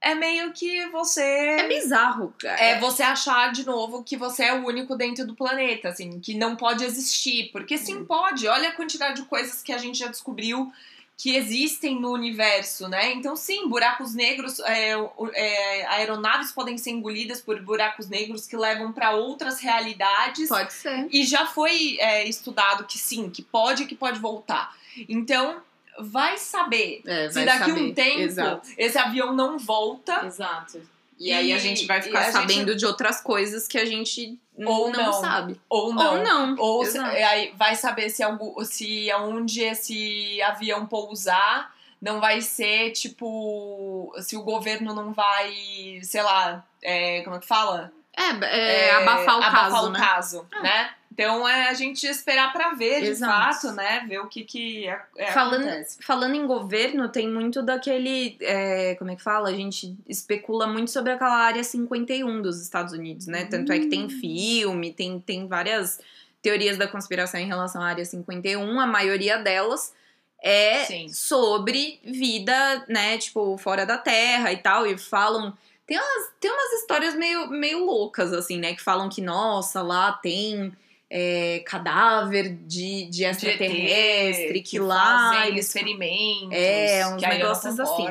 [0.00, 1.22] é meio que você.
[1.22, 2.60] É bizarro, cara.
[2.60, 6.34] É você achar de novo que você é o único dentro do planeta, assim, que
[6.34, 7.50] não pode existir.
[7.50, 8.46] Porque sim, pode.
[8.46, 10.72] Olha a quantidade de coisas que a gente já descobriu
[11.18, 13.12] que existem no universo, né?
[13.14, 14.92] Então, sim, buracos negros, é,
[15.32, 20.48] é, aeronaves podem ser engolidas por buracos negros que levam para outras realidades.
[20.48, 21.08] Pode ser.
[21.10, 24.76] E já foi é, estudado que sim, que pode, que pode voltar.
[25.08, 25.62] Então,
[25.98, 27.80] vai saber É, se vai daqui saber.
[27.82, 28.68] um tempo Exato.
[28.76, 30.26] esse avião não volta.
[30.26, 30.82] Exato.
[31.18, 33.84] E, E- aí a gente vai ficar a gente- sabendo de outras coisas que a
[33.84, 35.12] gente Ou não, não.
[35.14, 35.60] sabe.
[35.68, 36.16] Ou não.
[36.18, 36.56] Ou não.
[36.58, 37.16] Ou se- Exato.
[37.16, 44.12] aí vai saber se, algum, se aonde esse avião pousar não vai ser tipo.
[44.20, 47.90] Se o governo não vai, sei lá, é, como é que fala?
[48.16, 49.98] É, é, abafar o abafar caso, o né?
[49.98, 50.90] caso, né?
[51.12, 53.32] Então é a gente esperar pra ver, de Exato.
[53.32, 54.04] fato, né?
[54.06, 55.98] Ver o que que é, é, Falando, acontece.
[56.02, 58.36] falando em governo, tem muito daquele.
[58.40, 59.48] é, como é que fala?
[59.48, 63.46] A gente especula muito sobre aquela área 51 dos Estados Unidos, né?
[63.46, 65.98] Tanto é que tem filme, tem, tem várias
[66.42, 68.78] teorias da conspiração em relação à área 51.
[68.78, 69.94] A maioria delas
[70.42, 71.08] é Sim.
[71.08, 73.16] sobre vida, né?
[73.16, 74.86] Tipo, fora da Terra e tal.
[74.86, 75.56] E falam.
[75.86, 78.74] Tem umas, tem umas histórias meio, meio loucas, assim, né?
[78.74, 80.72] Que falam que, nossa, lá tem
[81.08, 85.66] é, cadáver de, de extraterrestre, que, que lá eles.
[85.66, 86.52] experimentos.
[86.52, 88.06] É, uns aí eu negócios assim.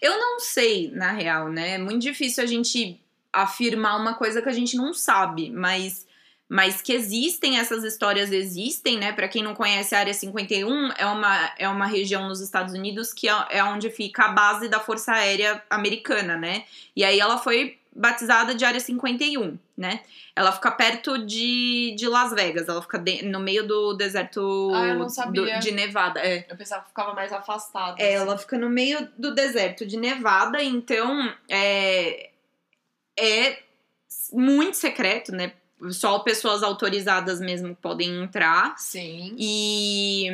[0.00, 1.76] Eu não sei, na real, né?
[1.76, 3.00] É muito difícil a gente
[3.32, 6.03] afirmar uma coisa que a gente não sabe, mas.
[6.48, 9.12] Mas que existem, essas histórias existem, né?
[9.12, 13.12] Pra quem não conhece, a Área 51 é uma, é uma região nos Estados Unidos
[13.14, 16.64] que é, é onde fica a base da Força Aérea Americana, né?
[16.94, 20.00] E aí ela foi batizada de Área 51, né?
[20.36, 24.86] Ela fica perto de, de Las Vegas, ela fica de- no meio do deserto Ah,
[24.88, 26.20] eu não do- de Nevada.
[26.20, 26.44] É.
[26.50, 27.98] Eu pensava que ficava mais afastado.
[28.00, 28.24] É, assim.
[28.24, 32.30] ela fica no meio do deserto de Nevada, então é,
[33.18, 33.62] é
[34.32, 35.52] muito secreto, né?
[35.90, 38.76] Só pessoas autorizadas mesmo podem entrar.
[38.78, 39.34] Sim.
[39.38, 40.26] E,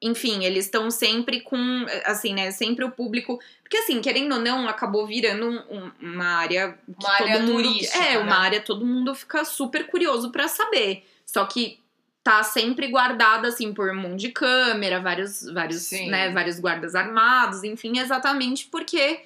[0.00, 2.50] enfim, eles estão sempre com, assim, né?
[2.50, 3.38] Sempre o público.
[3.62, 7.46] Porque, assim, querendo ou não, acabou virando um- um- uma área que Uma área todo
[7.46, 7.62] mundo.
[7.62, 8.32] turística, é, uma né?
[8.46, 11.06] área todo mundo fica super curioso pra saber.
[11.24, 11.78] Só que
[12.24, 16.08] tá sempre guardada, assim, por um monte de câmera, vários, vários, Sim.
[16.08, 19.24] né, vários guardas armados, enfim, exatamente porque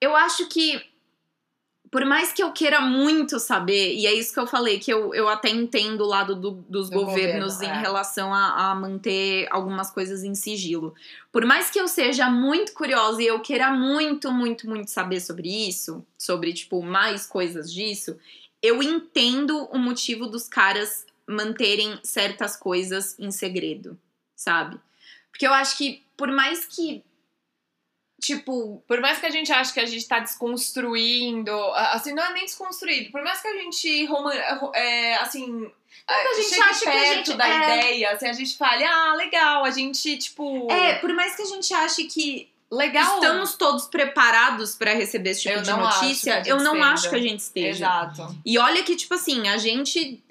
[0.00, 0.80] eu acho que
[1.90, 5.12] por mais que eu queira muito saber, e é isso que eu falei, que eu,
[5.12, 7.80] eu até entendo o lado do- dos Do governos governo, em é.
[7.80, 10.94] relação a, a manter algumas coisas em sigilo.
[11.32, 15.48] Por mais que eu seja muito curiosa e eu queira muito, muito, muito saber sobre
[15.68, 18.16] isso, sobre, tipo, mais coisas disso,
[18.62, 23.98] eu entendo o motivo dos caras manterem certas coisas em segredo,
[24.36, 24.78] sabe?
[25.30, 27.02] Porque eu acho que, por mais que.
[28.20, 32.32] Tipo, Por mais que a gente ache que a gente tá desconstruindo, assim, não é
[32.32, 34.34] nem desconstruído, por mais que a gente, roman-
[34.74, 35.70] é, assim,
[36.06, 37.56] a gente chegue acha que a perto gente- da é.
[37.78, 41.46] ideia, assim, a gente fale, ah, legal, a gente, tipo, é, por mais que a
[41.46, 43.14] gente ache que legal.
[43.14, 47.16] estamos todos preparados pra receber esse tipo Eu de notícia, gente eu não acho que
[47.16, 47.86] a gente esteja.
[47.86, 48.36] Exato.
[48.44, 50.22] E olha que, tipo assim, a gente.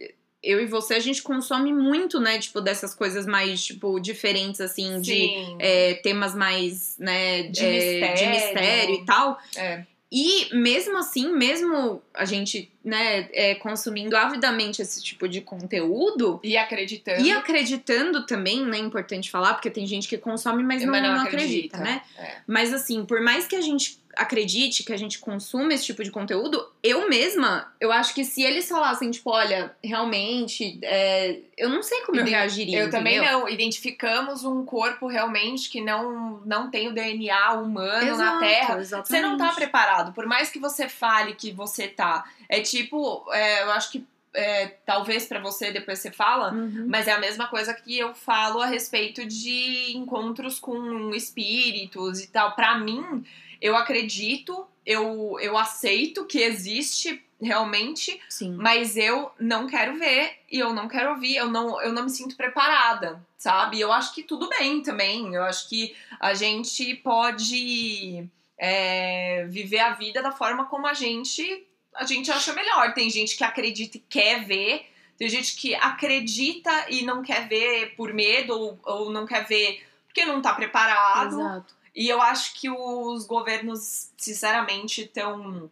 [0.41, 2.39] Eu e você, a gente consome muito, né?
[2.39, 5.57] Tipo, dessas coisas mais, tipo, diferentes, assim, de Sim.
[5.59, 7.43] é, temas mais, né?
[7.43, 8.17] De é, mistério.
[8.17, 9.37] de mistério e tal.
[9.55, 9.85] É.
[10.11, 16.39] E mesmo assim, mesmo a gente, né, é, consumindo avidamente esse tipo de conteúdo.
[16.43, 17.21] E acreditando.
[17.21, 18.77] E acreditando também, né?
[18.77, 22.01] É importante falar, porque tem gente que consome, mas não, mas não acredita, né?
[22.17, 22.37] É.
[22.45, 26.11] Mas assim, por mais que a gente acredite, que a gente consuma esse tipo de
[26.11, 31.81] conteúdo, eu mesma, eu acho que se eles falassem, tipo, olha, realmente, é, eu não
[31.81, 32.79] sei como eu Iden- reagiria.
[32.79, 33.39] Eu também entendeu?
[33.39, 33.49] não.
[33.49, 38.79] Identificamos um corpo realmente que não, não tem o DNA humano Exato, na Terra.
[38.79, 39.07] Exatamente.
[39.07, 40.13] Você não tá preparado.
[40.13, 42.08] Por mais que você fale que você tá.
[42.47, 46.85] É tipo, é, eu acho que é, talvez pra você depois você fala, Uhum.
[46.87, 52.27] mas é a mesma coisa que eu falo a respeito de encontros com espíritos e
[52.27, 52.55] tal.
[52.55, 53.25] Pra mim,
[53.59, 58.53] eu acredito, eu, eu aceito que existe realmente, Sim.
[58.59, 62.09] mas eu não quero ver e eu não quero ouvir, eu não, eu não me
[62.09, 63.79] sinto preparada, sabe?
[63.79, 65.33] Eu acho que tudo bem também.
[65.33, 71.65] Eu acho que a gente pode é, viver a vida da forma como a gente
[71.95, 72.93] a gente acha melhor.
[72.93, 77.95] Tem gente que acredita e quer ver, tem gente que acredita e não quer ver
[77.95, 81.39] por medo ou, ou não quer ver porque não tá preparado.
[81.39, 81.75] Exato.
[81.95, 85.69] E eu acho que os governos, sinceramente, estão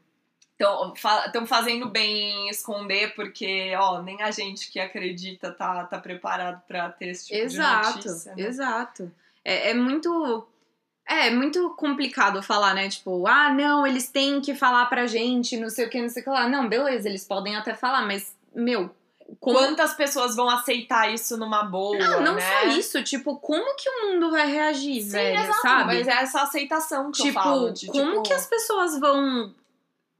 [0.51, 5.86] estão fa tão fazendo bem em esconder, porque, ó, nem a gente que acredita tá,
[5.86, 8.36] tá preparado pra ter esse tipo Exato, de notícia.
[8.36, 8.43] né?
[8.43, 9.12] exato.
[9.45, 10.47] É, é muito.
[11.08, 12.89] É muito complicado falar, né?
[12.89, 16.22] Tipo, ah, não, eles têm que falar pra gente, não sei o que, não sei
[16.22, 16.50] o que lá.
[16.50, 18.89] Não, beleza, eles podem até falar, mas, meu,
[19.39, 19.58] como.
[19.58, 22.41] Quantas pessoas vão aceitar isso numa boa, Não, não né?
[22.41, 25.86] só isso, tipo, como que o mundo vai reagir, Sim, velho, exato, sabe?
[25.86, 27.72] mas é essa aceitação que eu tipo, falo.
[27.72, 29.54] De, como tipo, que as pessoas vão.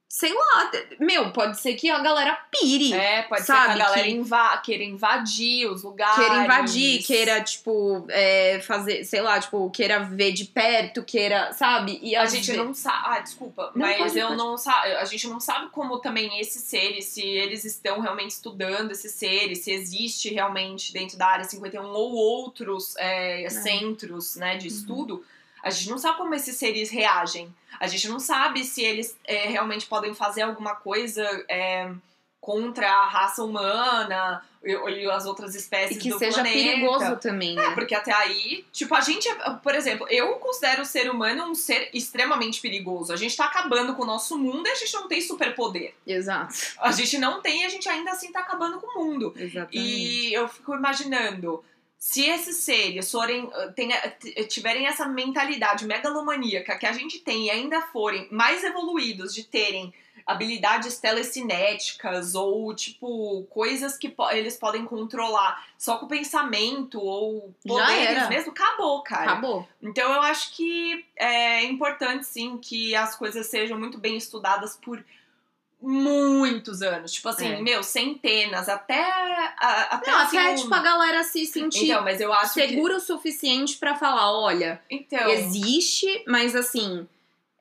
[0.10, 2.93] Sei lá, meu, pode ser que a galera pire.
[2.93, 6.15] É, pode sabe, ser que a galera que- inva queira invadir os lugares.
[6.15, 12.00] Queira invadir, queira, tipo, é, fazer, sei lá, tipo, queira ver de perto, queira, sabe?
[12.02, 12.98] E A gente não sabe.
[13.06, 13.72] Ah, desculpa.
[13.76, 14.38] Não, mas pode, eu pode.
[14.38, 14.91] não sabe.
[14.93, 19.60] A gente não sabe como também esses seres, se eles estão realmente estudando esses seres,
[19.65, 24.58] se existe realmente dentro da área 51 ou outros é, centros né, Uhum.
[24.58, 25.26] de estudo.
[25.63, 27.54] A gente não sabe como esses seres reagem.
[27.80, 31.91] A gente não sabe se eles é, realmente podem fazer alguma coisa é,
[32.39, 36.56] contra a raça humana e, e as outras E espécies que do seja planeta.
[36.58, 37.65] perigoso também, né?
[37.65, 41.43] É, porque até aí, tipo, a gente, é- por exemplo, eu considero o ser humano
[41.46, 43.12] um ser extremamente perigoso.
[43.13, 45.93] A gente tá acabando com o nosso mundo e a gente não tem superpoder.
[46.06, 46.54] Exato.
[46.80, 49.34] A gente não tem e a gente ainda assim tá acabando com o mundo.
[49.36, 49.78] Exatamente.
[49.78, 51.63] E eu fico imaginando,
[51.97, 57.45] se esses seres forem, eh, tenha- t- tiverem essa mentalidade megalomaníaca que a gente tem
[57.45, 59.93] e ainda forem mais evoluídos de terem
[60.25, 67.53] habilidades telecinéticas ou, tipo, coisas que po eles podem controlar só com o pensamento ou
[67.65, 69.31] poderes mesmo, acabou, cara.
[69.31, 69.67] Acabou.
[69.81, 75.03] Então eu acho que é importante, sim, que as coisas sejam muito bem estudadas por
[75.82, 77.12] muitos anos.
[77.12, 77.62] Tipo assim, é.
[77.62, 79.02] meu, centenas, até.
[79.58, 82.96] A, até, Não, assim, até tipo, a galera se sentir então, mas eu acho segura
[82.96, 83.02] que...
[83.02, 85.30] o suficiente para falar: olha, então...
[85.30, 87.08] existe, mas assim,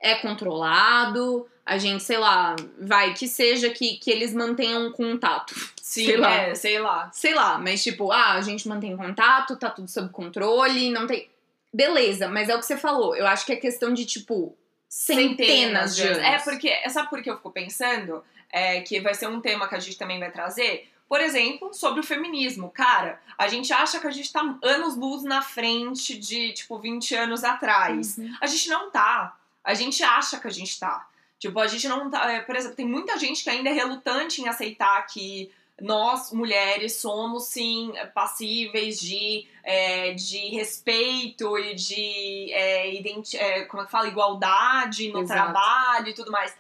[0.00, 1.46] é controlado.
[1.64, 5.52] A gente, sei lá, vai que seja que, que eles mantenham contato.
[5.82, 6.34] Sim, sei lá.
[6.34, 7.10] É, sei lá.
[7.12, 11.28] Sei lá, mas tipo, ah, a gente mantém contato, tá tudo sob controle, não tem.
[11.74, 13.16] Beleza, mas é o que você falou.
[13.16, 14.56] Eu acho que é questão de, tipo,
[14.88, 16.18] centenas, centenas de anos.
[16.18, 16.90] É, porque.
[16.90, 18.24] Sabe por que eu fico pensando?
[18.50, 20.88] É, que vai ser um tema que a gente também vai trazer.
[21.08, 22.70] Por exemplo, sobre o feminismo.
[22.70, 27.44] Cara, a gente acha que a gente tá anos-luz na frente de, tipo, 20 anos
[27.44, 28.18] atrás.
[28.18, 28.34] Uhum.
[28.40, 29.36] A gente não tá.
[29.62, 31.06] A gente acha que a gente tá.
[31.38, 32.32] Tipo, a gente não tá.
[32.32, 36.96] É, por exemplo, tem muita gente que ainda é relutante em aceitar que nós, mulheres,
[36.96, 43.90] somos sim passíveis de, é, de respeito e de é, identi é, como é que
[43.90, 44.08] fala?
[44.08, 45.42] igualdade no Exato.
[45.42, 46.56] trabalho e tudo mais.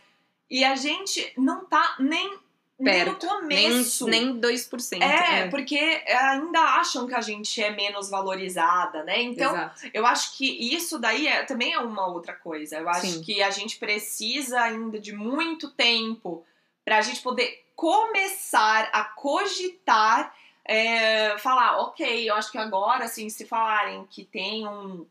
[0.50, 2.38] E a gente não tá nem,
[2.78, 4.06] nem no começo.
[4.06, 5.02] Nem, nem 2%.
[5.02, 9.22] É, é, porque ainda acham que a gente é menos valorizada, né?
[9.22, 9.90] Então, Exato.
[9.94, 12.76] eu acho que isso daí é, também é uma outra coisa.
[12.76, 13.22] Eu acho sim.
[13.22, 16.44] que a gente precisa ainda de muito tempo
[16.84, 20.34] pra gente poder começar a cogitar,
[20.64, 25.06] é, falar, ok, eu acho que agora, assim, se falarem que tem um,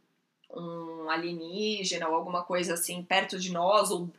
[0.51, 4.09] um alienígena ou alguma coisa assim perto de nós, ou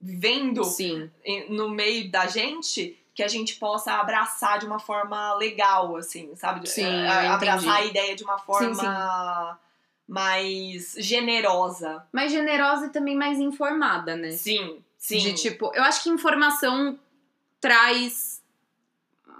[0.00, 1.10] vendo Sim.
[1.48, 6.68] no meio da gente, que a gente possa abraçar de uma forma legal, assim, sabe?
[6.68, 8.74] Sim, abraçar a ideia de uma forma.
[8.74, 9.58] Sim, sim.
[10.06, 12.06] Mais generosa.
[12.12, 14.30] Mais generosa e também mais informada, né?
[14.30, 15.18] Sim, sim.
[15.18, 16.98] De tipo, eu acho que informação
[17.60, 18.42] traz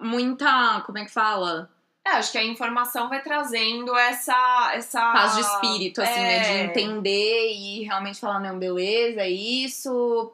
[0.01, 0.83] muita.
[0.87, 1.71] Como é que fala?
[2.07, 4.73] É, acho que a informação vai trazendo essa.
[4.75, 6.23] essa Paz de espírito, assim, é...
[6.23, 6.41] né?
[6.41, 6.65] De é.
[6.65, 10.33] entender e realmente falar, não, beleza, é isso.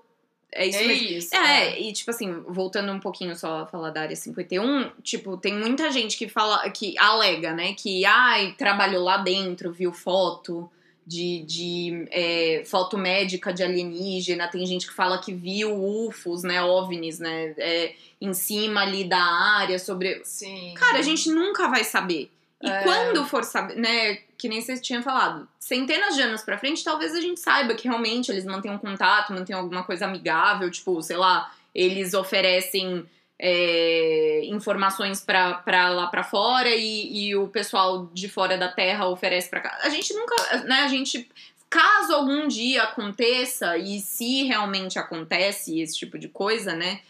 [0.57, 0.85] É isso é.
[0.85, 4.91] Isso, é, é, e tipo assim, voltando um pouquinho só a falar da área 51,
[5.03, 9.93] tipo, tem muita gente que fala, que alega, né, que, ai, trabalhou lá dentro, viu
[9.93, 10.71] foto,
[11.07, 16.63] de, de é, foto médica de alienígena, tem gente que fala que viu UFOs, né,
[16.63, 20.21] OVNIs, né, é, em cima ali da área, sobre...
[20.25, 20.75] Sim.
[20.77, 22.31] Cara, a gente nunca vai saber.
[22.63, 22.83] E é.
[22.83, 27.15] quando for saber, né, que nem você tinha falado, centenas de anos pra frente, talvez
[27.15, 31.17] a gente saiba que realmente eles mantêm um contato, mantêm alguma coisa amigável, tipo, sei
[31.17, 33.07] lá, eles oferecem
[33.39, 39.49] é, informações para lá para fora e, e, o pessoal de fora da Terra oferece
[39.49, 39.79] para cá.
[39.83, 40.83] A gente nunca, né?
[40.83, 41.29] A gente,
[41.69, 47.01] caso algum dia aconteça e se realmente acontece esse tipo de coisa, né?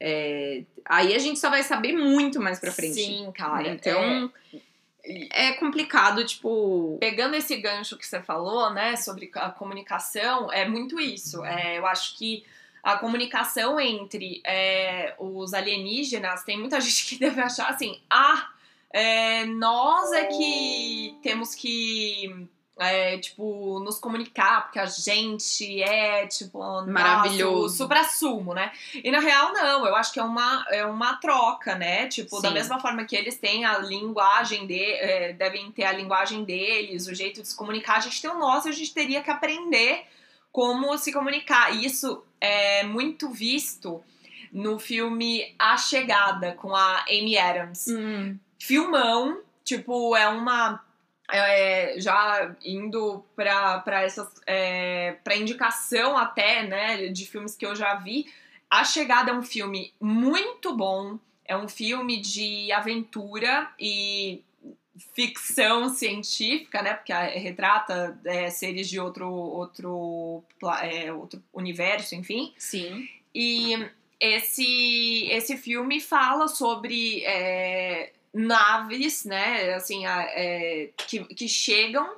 [0.00, 2.94] É, aí a gente só vai saber muito mais para frente.
[2.94, 3.68] Sim, cara.
[3.68, 4.32] Então
[5.04, 5.50] é...
[5.50, 6.96] é complicado, tipo.
[6.98, 11.44] Pegando esse gancho que você falou, né, sobre a comunicação, é muito isso.
[11.44, 12.44] É, eu acho que
[12.84, 18.50] a comunicação entre é, os alienígenas, tem muita gente que deve achar assim, ah,
[18.90, 22.46] é, nós é que temos que
[22.78, 28.72] é, tipo, nos comunicar, porque a gente é, tipo, maravilhoso, supra-sumo, né?
[28.94, 32.06] E na real, não, eu acho que é uma, é uma troca, né?
[32.08, 32.42] Tipo, Sim.
[32.42, 37.06] da mesma forma que eles têm a linguagem de, é, devem ter a linguagem deles,
[37.06, 40.04] o jeito de se comunicar, a gente tem o nosso, a gente teria que aprender
[40.52, 41.74] como se comunicar.
[41.74, 44.04] E isso é muito visto
[44.52, 47.86] no filme A Chegada, com a Amy Adams.
[47.88, 48.38] Hum.
[48.58, 50.84] Filmão, tipo, é uma.
[51.30, 54.28] É, já indo pra essas.
[54.46, 58.26] É, pra indicação até, né, de filmes que eu já vi.
[58.70, 61.18] A Chegada é um filme muito bom.
[61.46, 64.42] É um filme de aventura e
[65.14, 66.94] ficção científica, né?
[66.94, 70.42] Porque retrata é, seres de outro, outro,
[70.82, 72.52] é, outro universo, enfim.
[72.56, 73.08] Sim.
[73.34, 73.88] E
[74.20, 79.74] esse, esse filme fala sobre é, naves, né?
[79.74, 82.16] Assim, é, que, que chegam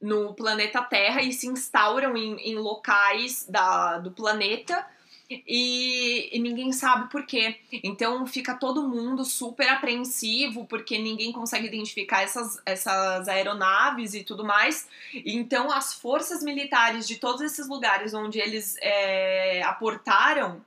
[0.00, 4.86] no planeta Terra e se instauram em, em locais da, do planeta
[5.30, 7.58] e, e, ninguém sabe por quê.
[7.82, 14.44] Então fica todo mundo super apreensivo porque ninguém consegue identificar essas, essas aeronaves e tudo
[14.44, 14.86] mais.
[15.14, 20.62] Então as forças militares de todos esses lugares onde eles é, aportaram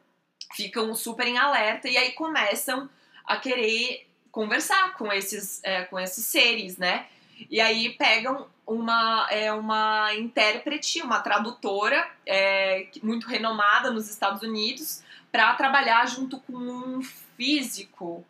[0.56, 2.90] ficam super em alerta e aí começam
[3.26, 7.08] a querer conversar com esses, é, com esses seres, né?
[7.50, 15.04] E aí pegam uma, é, uma intérprete, uma tradutora é, muito renomada nos Estados Unidos,
[15.32, 18.26] pra trabalhar junto com um físico.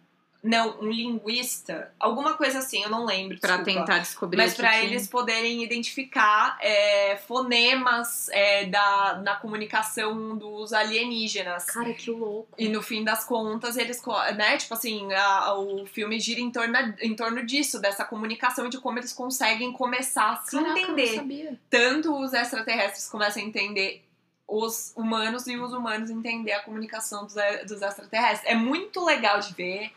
[0.47, 1.91] Não, um linguista.
[1.99, 3.37] Alguma coisa assim, eu não lembro.
[3.39, 3.79] Pra desculpa.
[3.81, 11.65] tentar descobrir Mas para eles poderem identificar é, fonemas é, da, na comunicação dos alienígenas.
[11.65, 12.47] Cara, que louco.
[12.57, 14.01] E no fim das contas, eles,
[14.35, 18.69] né, tipo assim, a- o filme gira em torno, em torno disso, dessa comunicação e
[18.69, 21.15] de como eles conseguem começar a se Caraca, eu não entender.
[21.15, 21.59] sabia.
[21.69, 24.03] Tanto os extraterrestres começam a entender
[24.47, 27.35] os humanos e os humanos entender a comunicação dos,
[27.67, 28.49] dos extraterrestres.
[28.49, 29.91] É muito legal de ver.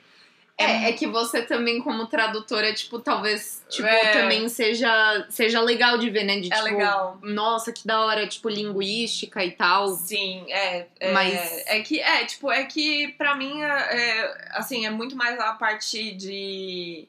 [0.63, 4.13] É, é que você também, como tradutora, tipo, talvez, tipo, É.
[4.13, 6.39] também seja, seja legal de ver, né?
[6.41, 7.19] De, É tipo, legal.
[7.23, 9.89] Nossa, que da hora, tipo, linguística e tal.
[9.89, 10.87] Sim, é.
[11.01, 15.39] é Mas- É que, é, tipo, é que pra mim, é, assim, é muito mais
[15.41, 17.09] a parte de.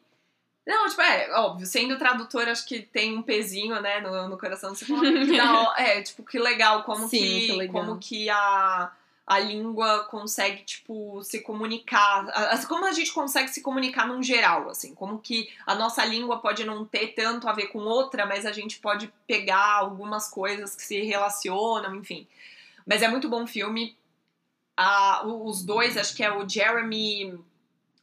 [0.65, 4.73] Não, tipo, é, óbvio, sendo tradutora, acho que tem um pezinho, né, no, no coração.
[4.75, 5.01] Você fala, que
[5.35, 7.73] da é, tipo, que legal, como Sim, que, que legal.
[7.85, 8.91] como que a,
[9.31, 12.25] a língua consegue, tipo, se comunicar.
[12.67, 14.93] Como a gente consegue se comunicar num geral, assim.
[14.93, 18.51] Como que a nossa língua pode não ter tanto a ver com outra, mas a
[18.51, 22.27] gente pode pegar algumas coisas que se relacionam, enfim.
[22.85, 23.95] Mas é muito bom filme.
[24.75, 27.39] Ah, os dois, acho que é o Jeremy.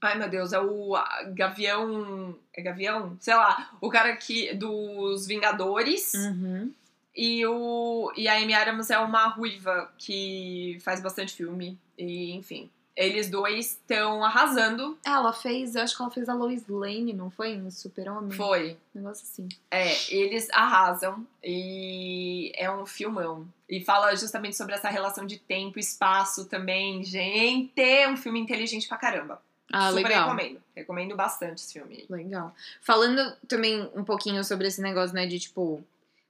[0.01, 0.95] Ai meu Deus, é o
[1.35, 2.39] Gavião.
[2.55, 3.19] É Gavião?
[3.21, 3.71] Sei lá.
[3.83, 4.55] O cara que.
[4.55, 6.15] Dos Vingadores.
[6.15, 6.73] Uhum.
[7.15, 11.79] E, o, e a Amy Adams é uma ruiva que faz bastante filme.
[11.97, 12.71] E, enfim.
[12.99, 14.99] Eles dois estão arrasando.
[15.07, 17.51] Ela fez, eu acho que ela fez a Lois Lane, não foi?
[17.53, 18.33] Em Super-Homem?
[18.33, 18.77] Foi.
[18.93, 19.49] Um negócio assim.
[19.71, 21.25] É, eles arrasam.
[21.43, 23.47] E é um filmão.
[23.69, 27.05] E fala justamente sobre essa relação de tempo e espaço também.
[27.05, 29.41] Gente, é um filme inteligente pra caramba.
[29.73, 30.25] Ah, Super legal.
[30.25, 30.63] recomendo.
[30.75, 32.05] Recomendo bastante esse filme.
[32.11, 32.53] Legal.
[32.81, 35.85] Falando também um pouquinho sobre esse negócio, né, de tipo,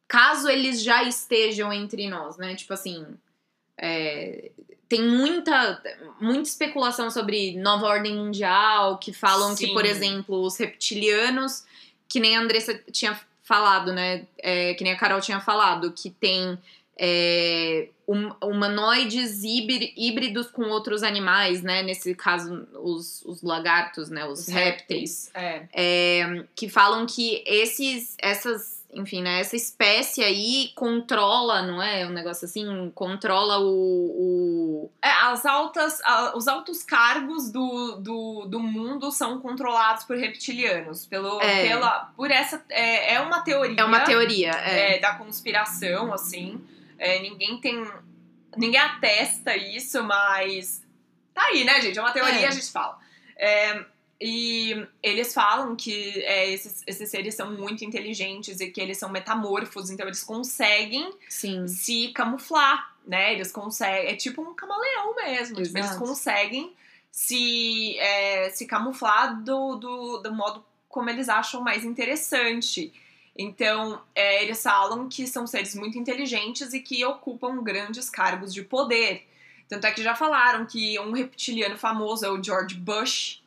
[0.09, 3.07] caso eles já estejam entre nós, né, tipo assim,
[3.77, 4.51] é,
[4.89, 5.83] tem muita,
[6.21, 9.75] muita especulação sobre nova ordem mundial, que falam que, Sim.
[9.75, 11.65] por exemplo, os reptilianos,
[12.09, 16.09] que nem a Andressa tinha falado, né, é, que nem a Carol tinha falado, que
[16.11, 16.59] tem
[17.01, 24.25] é, hum- humanoides híbri- híbridos com outros animais, né, nesse caso, os, os lagartos, né,
[24.27, 25.69] os, Os répteis É.
[25.73, 32.07] é, que falam que esses, essas, enfim, né, essa espécie aí controla, não é?
[32.07, 33.67] Um negócio assim, controla o.
[33.67, 34.91] o...
[35.03, 41.07] É, as altas, a- os altos cargos do, do, do mundo são controlados por reptilianos.
[41.07, 41.69] Pelo, É.
[41.69, 42.65] pela, por essa.
[42.69, 43.77] É, é uma teoria.
[43.81, 44.97] É uma teoria, é.
[44.97, 46.61] é, da conspiração, assim.
[46.99, 47.87] É, ninguém tem.
[48.57, 50.83] Ninguém atesta isso, mas.
[51.33, 51.99] Tá aí, né, gente?
[51.99, 52.49] É uma teoria, É.
[52.49, 52.99] a gente fala.
[53.37, 53.85] É,
[54.21, 59.09] e eles falam que é, esses, esses seres são muito inteligentes e que eles são
[59.09, 61.69] metamorfos, então eles conseguem Sim.
[61.69, 63.33] se camuflar, né?
[63.33, 64.11] Eles conseguem.
[64.11, 65.63] É tipo um camaleão mesmo.
[65.63, 66.75] Tipo, eles conseguem
[67.13, 72.93] se, é, se camuflar do, do, do modo como eles acham mais interessante.
[73.37, 78.63] Então, é, eles falam que são seres muito inteligentes e que ocupam grandes cargos de
[78.63, 79.29] poder.
[79.69, 83.43] Tanto é que já falaram que um reptiliano famoso é o George Bush,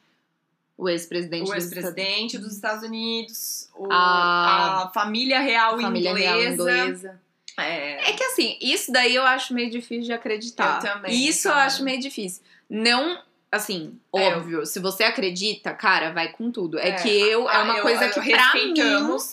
[0.84, 6.10] O ex-presidente o dos ex-presidente Estados- dos Estados Unidos, o- A- a família real família
[6.10, 6.26] inglesa.
[6.40, 7.22] real inglesa.
[7.56, 10.78] É, É que assim, isso daí eu acho meio difícil de acreditar.
[10.84, 12.42] Eu também, Isso eu acho meio difícil.
[12.68, 13.22] Não,
[13.52, 16.80] assim, É, óbvio, se você acredita, cara, vai com tudo.
[16.80, 16.92] É, É.
[16.94, 18.74] que eu, é Ah, uma eu- coisa eu- que pra mim,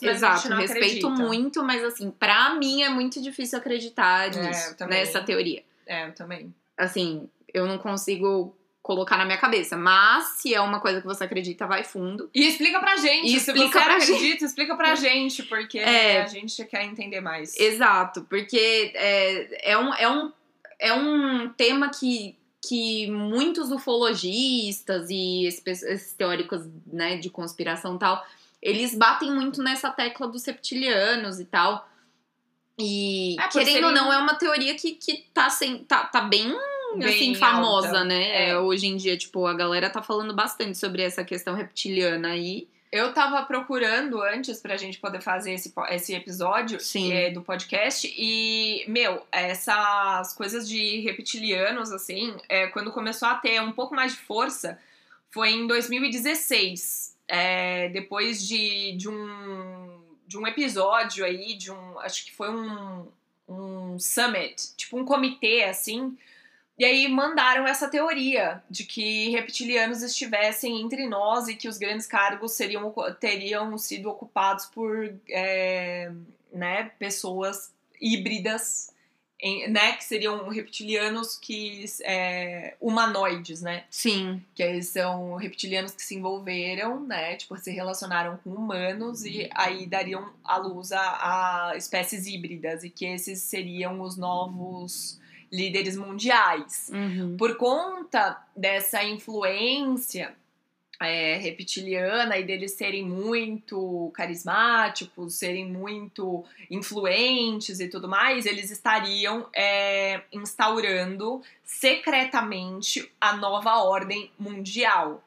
[0.02, 1.08] exato, respeito acredita.
[1.08, 4.98] muito, mas assim, pra mim é muito difícil acreditar nisso, eu também.
[4.98, 5.62] nessa teoria.
[5.86, 6.52] é, eu também.
[6.76, 8.54] Assim, eu não consigo
[8.88, 12.30] colocar na minha cabeça, mas se é uma coisa que você acredita, vai fundo.
[12.34, 13.26] E explica pra gente.
[13.26, 16.22] E se explica você pra acredita, explica pra gente, porque É.
[16.22, 17.54] a gente quer entender mais.
[17.58, 20.32] Exato, porque é, é, um, é, um,
[20.78, 22.34] é um tema que,
[22.66, 28.24] que muitos ufologistas e esses teóricos né, de conspiração e tal,
[28.62, 31.86] eles batem muito nessa tecla dos reptilianos e tal.
[32.78, 36.22] E, É, querendo serem- ou não, é uma teoria que, que tá, sem, tá, tá
[36.22, 36.48] bem,
[36.96, 38.04] Bem assim, famosa, alta.
[38.04, 38.48] né?
[38.48, 38.58] É.
[38.58, 42.68] Hoje em dia, tipo, a galera tá falando bastante sobre essa questão reptiliana aí.
[42.90, 46.78] Eu tava procurando antes pra gente poder fazer esse, esse episódio
[47.12, 53.60] é, do podcast e, meu, essas coisas de reptilianos, assim, é, quando começou a ter
[53.60, 54.78] um pouco mais de força,
[55.30, 57.14] foi em 2016.
[57.28, 61.98] é, depois de, de, um, de um episódio aí, de um.
[62.00, 63.06] Acho que foi um,
[63.46, 66.16] um summit, tipo um comitê, assim.
[66.78, 72.06] E aí mandaram essa teoria de que reptilianos estivessem entre nós e que os grandes
[72.06, 76.12] cargos seriam, teriam sido ocupados por é,
[76.52, 78.94] né, pessoas híbridas
[79.40, 83.84] em- né, que seriam reptilianos que é, humanoides, né?
[83.90, 84.42] Sim.
[84.54, 87.36] Que eles são reptilianos que se envolveram, né?
[87.36, 91.00] Tipo, se relacionaram com humanos e aí dariam à luz a,
[91.70, 95.20] a espécies híbridas e que esses seriam os novos
[95.52, 96.90] líderes mundiais.
[96.92, 97.36] Uhum.
[97.36, 100.34] Por conta dessa influência
[101.00, 109.48] é, reptiliana e deles serem muito carismáticos, serem muito influentes e tudo mais, eles estariam
[109.54, 115.22] é, instaurando secretamente a nova ordem mundial,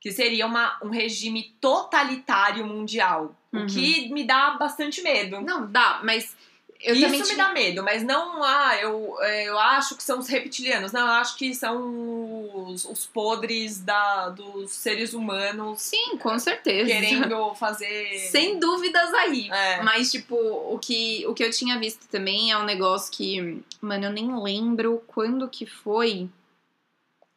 [0.00, 3.62] que seria uma, um regime totalitário mundial, Uhum.
[3.62, 5.40] o que me dá bastante medo.
[5.40, 6.36] Não, dá, mas
[6.80, 10.92] eu Isso me dá medo, mas não, ah, eu, eu acho que são os reptilianos.
[10.92, 16.86] Não, eu acho que são os, os podres da, dos seres humanos Sim, com certeza.
[16.86, 18.18] querendo fazer.
[18.30, 19.50] Sem dúvidas aí.
[19.50, 19.82] É.
[19.82, 24.04] Mas, tipo, o que, o que eu tinha visto também é um negócio que, mano,
[24.04, 26.28] eu nem lembro quando que foi.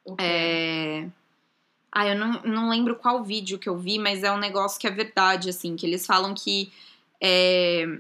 [0.06, 0.24] O quê?
[0.24, 1.08] É.
[1.92, 4.88] Ah, eu não, não lembro qual vídeo que eu vi, mas é um negócio que
[4.88, 6.72] é verdade, assim, que eles falam que.
[7.20, 7.98] é,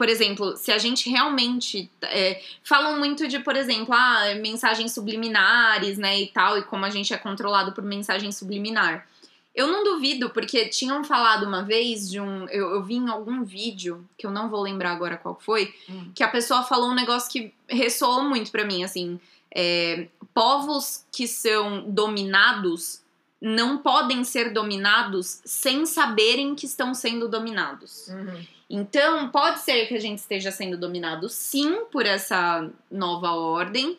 [0.00, 1.90] Por exemplo, se a gente realmente.
[2.00, 6.90] é, falam muito de, por exemplo, ah, mensagens subliminares, né, e tal, e como a
[6.90, 9.06] gente é controlado por mensagem subliminar.
[9.54, 12.48] Eu não duvido, porque tinham falado uma vez de um.
[12.48, 16.10] Eu, eu vi em algum vídeo, que eu não vou lembrar agora qual foi, Hum.
[16.14, 19.20] que a pessoa falou um negócio que ressoou muito pra mim, assim.
[19.54, 23.02] é, povos que são dominados
[23.42, 28.06] não podem ser dominados sem saberem que estão sendo dominados.
[28.08, 28.40] Uhum.
[28.72, 33.98] Então, pode ser que a gente esteja sendo dominado sim por essa nova ordem,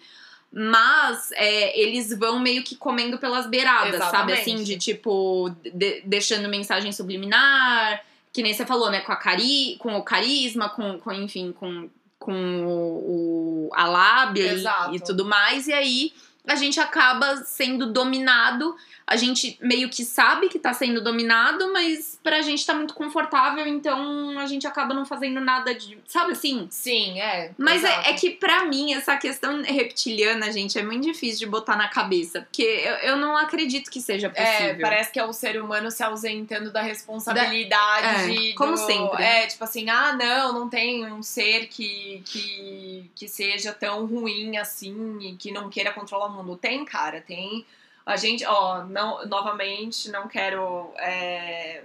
[0.51, 4.31] mas é, eles vão meio que comendo pelas beiradas, sabe?
[4.31, 4.41] Exatamente.
[4.41, 8.01] Assim, de tipo, de- deixando mensagem subliminar,
[8.33, 9.01] que nem você falou, né?
[9.01, 14.53] Com, a cari com o carisma, com, com enfim, com, com o, o- a lábia
[14.53, 16.13] e, e tudo mais, e aí
[16.47, 18.75] a gente acaba sendo dominado.
[19.07, 23.67] A gente meio que sabe que tá sendo dominado, mas pra gente tá muito confortável,
[23.67, 25.97] então a gente acaba não fazendo nada de.
[26.07, 26.67] Sabe assim?
[26.71, 27.51] Sim, é.
[27.57, 31.75] Mas é, é que pra mim essa questão reptiliana, gente, é muito difícil de botar
[31.75, 32.41] na cabeça.
[32.41, 34.49] Porque eu, eu não acredito que seja possível.
[34.67, 38.49] É, parece que é o ser humano se ausentando da responsabilidade.
[38.49, 39.21] É, como do- sempre.
[39.23, 44.57] É, tipo assim, ah, não, não tem um ser que, que, que seja tão ruim
[44.57, 46.57] assim e que não queira controlar mundo.
[46.57, 47.65] Tem, cara, tem.
[48.05, 51.83] A gente, ó, não, novamente, não quero, é,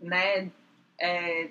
[0.00, 0.50] né,
[0.98, 1.48] é,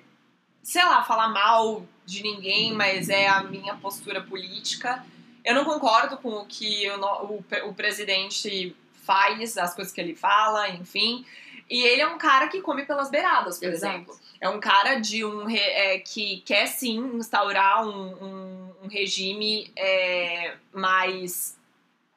[0.62, 5.04] sei lá, falar mal de ninguém, mas é a minha postura política.
[5.44, 10.14] Eu não concordo com o que o, o, o presidente faz, as coisas que ele
[10.14, 11.24] fala, enfim.
[11.68, 13.94] E ele é um cara que come pelas beiradas, por Exato.
[13.94, 14.20] exemplo.
[14.40, 20.56] É um cara de um é, que quer sim instaurar um, um- um regime é,
[20.72, 21.58] mais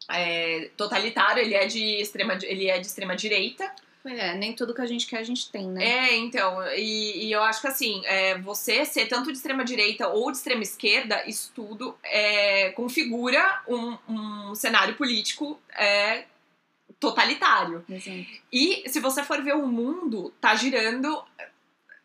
[0.10, 1.42] é, totalitário.
[1.42, 3.72] Ele é de extrema, ele é de extrema direita.
[4.06, 5.84] É, nem tudo que a gente quer a gente tem, né?
[5.84, 10.08] É, então, e, e eu acho que assim, é, você ser tanto de extrema direita
[10.08, 16.24] ou de extrema esquerda, isso tudo é, configura um, um cenário político é,
[17.00, 17.84] totalitário.
[17.90, 18.26] Exato.
[18.52, 21.22] E se você for ver o mundo, tá girando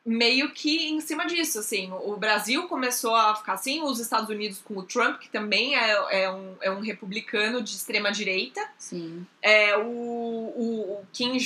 [0.04, 1.90] meio que em cima disso, assim.
[1.92, 6.22] O Brasil começou a ficar assim, os Estados Unidos com o Trump, que também é,
[6.22, 8.60] é, um, é um republicano de extrema direita.
[8.78, 9.24] Sim.
[9.40, 11.38] É, o, o, o Kim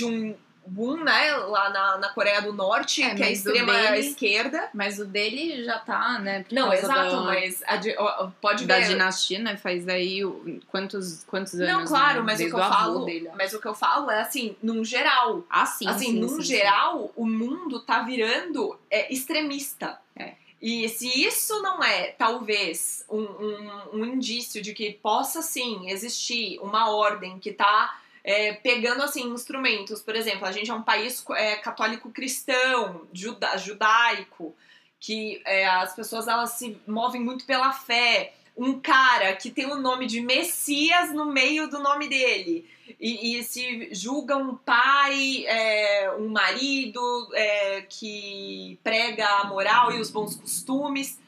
[0.68, 4.68] Jong-un, né, lá na, na Coreia do Norte, É, que é o extrema dele- esquerda.
[4.74, 6.44] Mas o dele já tá, né?
[6.50, 8.88] Não, exato, da, mas a pode Da ver.
[8.88, 9.56] dinastia, né?
[9.56, 10.20] Faz aí
[10.68, 11.66] quantos, quantos anos?
[11.72, 12.22] Não, claro, né?
[12.26, 14.84] mas o que Desde eu falo, Dele, mas o que eu falo é assim, num
[14.84, 15.44] geral.
[15.48, 15.88] Ah, sim.
[15.88, 16.42] assim, sim, num sim, sim.
[16.42, 19.98] geral, o mundo tá virando é, extremista.
[20.16, 20.34] É.
[20.60, 26.58] E se isso não é, talvez, um, um, um indício de que possa sim existir
[26.60, 31.24] uma ordem que tá é, pegando assim instrumentos, por exemplo, a gente é um país
[31.30, 34.52] é, católico cristão, juda, judaico,
[34.98, 38.34] que é, as pessoas elas se movem muito pela fé.
[38.56, 42.68] Um cara que tem o nome de Messias no meio do nome dele
[42.98, 50.00] e, e se julga um pai, é, um marido é, que prega a moral e
[50.00, 51.20] os bons costumes.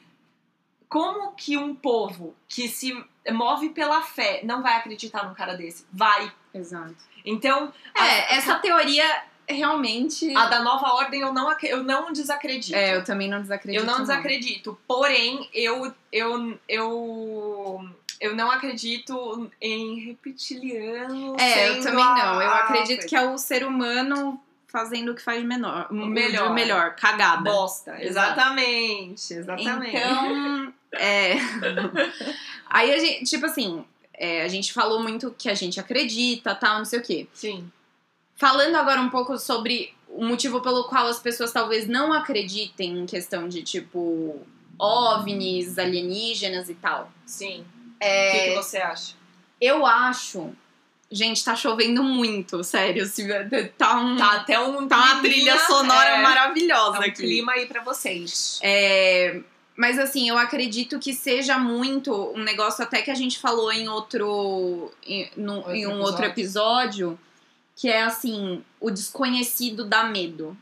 [0.89, 2.91] Como que um povo que se
[3.31, 5.85] move pela fé não vai acreditar num cara desse?
[5.93, 6.29] Vai.
[6.53, 6.95] Exato.
[7.25, 9.05] Então, a- É, essa teoria
[9.47, 10.33] realmente.
[10.35, 12.77] a da nova ordem eu não, eu não desacredito.
[12.77, 13.83] É, eu também não desacredito.
[13.83, 14.79] Eu não desacredito.
[14.87, 17.89] Porém, eu, eu, eu,
[18.21, 21.35] eu não acredito em reptiliano.
[21.39, 22.41] É, eu sendo também a- não.
[22.41, 23.07] Eu a acredito coisa.
[23.07, 25.87] que é o ser humano fazendo o que faz menor.
[25.91, 26.49] melhor.
[26.49, 27.41] de melhor, cagada.
[27.49, 27.97] Bosta.
[28.03, 29.33] Exatamente.
[29.33, 29.97] Exatamente.
[29.97, 31.33] Então, É.
[32.69, 33.83] Aí a gente, tipo assim,
[34.19, 37.27] é, a gente falou muito que a gente acredita, tal, não sei o quê.
[37.33, 37.71] Sim.
[38.35, 43.05] Falando agora um pouco sobre o motivo pelo qual as pessoas talvez não acreditem em
[43.05, 44.41] questão de, tipo,
[44.77, 47.11] OVNIs, alienígenas e tal.
[47.25, 47.65] Sim.
[47.99, 49.13] É, O que, que você acha?
[49.59, 50.51] Eu acho.
[51.11, 53.05] Gente, tá chovendo muito, sério.
[53.05, 53.27] se-
[53.77, 57.11] Tá, um, Tá até um tá uma trilha sonora é, maravilhosa é um aqui.
[57.13, 58.59] clima aí pra vocês.
[58.61, 59.41] É,
[59.79, 63.87] mas assim, eu acredito que seja muito um negócio até que a gente falou em
[63.87, 64.91] outro.
[65.07, 67.17] em, no- Outro em um outro episódio,
[67.77, 70.55] que é assim, o desconhecido dá medo.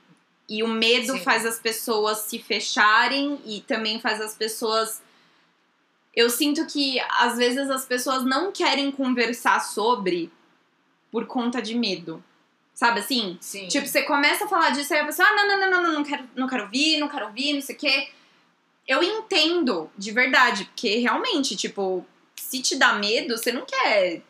[0.48, 1.24] E o medo Sim.
[1.24, 5.02] faz as pessoas se fecharem e também faz as pessoas.
[6.16, 10.32] Eu sinto que às vezes as pessoas não querem conversar sobre
[11.12, 12.24] por conta de medo.
[12.72, 13.36] Sabe assim?
[13.42, 13.68] Sim.
[13.68, 15.94] Tipo, você começa a falar disso, aí a pessoa, ah, não, não, não, não, não,
[15.94, 18.10] não quero, não quero ouvir, não quero ouvir, não sei o quê.
[18.88, 24.22] Eu entendo, de verdade, porque realmente, tipo, se te dá medo, você não quer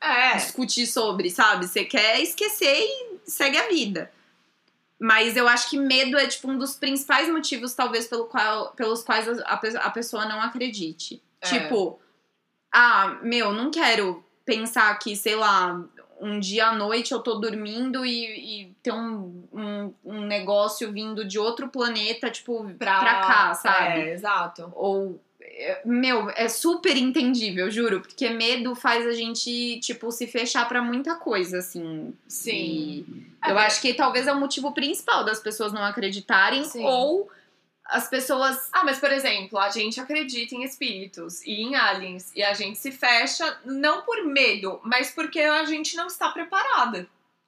[0.00, 0.34] é.
[0.36, 1.66] discutir sobre, sabe?
[1.68, 4.10] Você quer esquecer e segue a vida.
[4.98, 9.02] Mas eu acho que medo é, tipo, um dos principais motivos, talvez, pelo qual, pelos
[9.02, 11.22] quais a, a pe- a pessoa não acredite.
[11.40, 11.46] É.
[11.48, 12.00] Tipo,
[12.72, 15.84] ah, meu, não quero pensar que, sei lá,
[16.22, 21.24] um dia à noite eu tô dormindo e, e tem um, um, um negócio vindo
[21.24, 24.00] de outro planeta, tipo, pra, cá, sabe?
[24.02, 24.72] É, exato.
[24.76, 25.20] Ou.
[25.40, 30.80] é, Meu, é super entendível, juro, porque medo faz a gente, tipo, se fechar pra
[30.80, 32.14] muita coisa, assim.
[32.28, 32.52] Sim.
[32.52, 33.06] E
[33.44, 36.84] É, eu acho que talvez é o motivo principal das pessoas não acreditarem, Sim.
[36.84, 37.28] ou
[37.86, 38.68] as pessoas.
[38.72, 42.78] Ah, mas por exemplo, a gente acredita em espíritos e em aliens e a gente
[42.78, 47.06] se fecha não por medo, mas porque a gente não está preparada.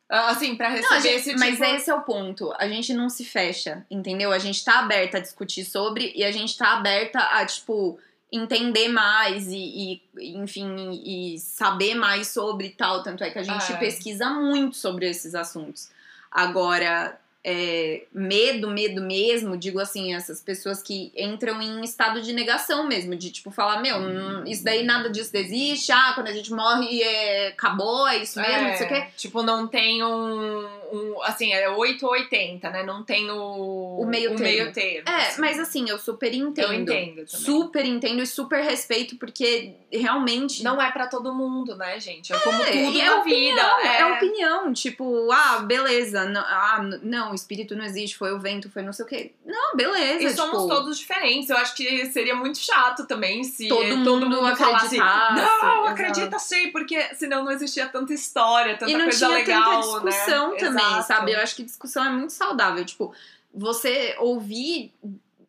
[0.09, 1.65] Ah, Assim, pra receber Não, gente- esse mas tipo...
[1.65, 2.53] esse é o ponto.
[2.59, 4.33] A gente não se fecha, entendeu?
[4.33, 7.99] A gente tá aberta a discutir sobre e a gente tá aberta a, tipo,
[8.31, 13.03] entender mais e, e, enfim, e, e saber mais sobre e tal.
[13.03, 13.77] Tanto é que a gente É.
[13.77, 15.89] pesquisa muito sobre esses assuntos.
[16.31, 22.87] Agora, é, medo, medo mesmo, digo assim, essas pessoas que entram em estado de negação
[22.89, 26.51] mesmo, de tipo falar, meu, hum, isso daí nada disso existe, ah, quando a gente
[26.51, 29.07] morre é, acabou, é isso mesmo, não sei o quê.
[29.17, 32.83] Tipo, não tem um, um- Assim, é 8 ou 80, né?
[32.83, 33.99] Não tem o.
[34.01, 34.73] O meio termo.
[34.73, 35.41] termo, É, assim.
[35.41, 36.73] mas assim, eu super entendo.
[36.73, 37.27] Eu entendo também.
[37.27, 40.63] Super entendo e super respeito, porque realmente.
[40.63, 42.33] Não é pra todo mundo, né, gente?
[42.33, 43.89] É como É, tudo e é na opinião, vida.
[43.89, 44.05] É.
[44.15, 48.83] opinião, tipo, ah, beleza, não, ah, não, o espírito não existe, foi o vento, foi
[48.83, 49.33] não sei o quê.
[49.45, 50.23] Não, beleza.
[50.25, 51.51] E somos tipo, todos diferentes.
[51.51, 56.39] Eu acho que seria muito chato também se Todo mundo falasse, acreditasse, Não, exato." acredita
[56.39, 60.51] sim, porque senão não existia tanta história, tanta E não coisa tinha legal, tanta discussão
[60.53, 60.57] né?
[60.59, 60.84] também, Exato.
[61.03, 61.33] Sabe?
[61.33, 62.85] Eu acho que discussão é muito saudável.
[62.85, 63.15] Tipo,
[63.53, 64.93] você ouvir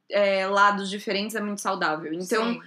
[0.09, 2.13] é, lados diferentes é muito saudável.
[2.13, 2.61] Então, Sim.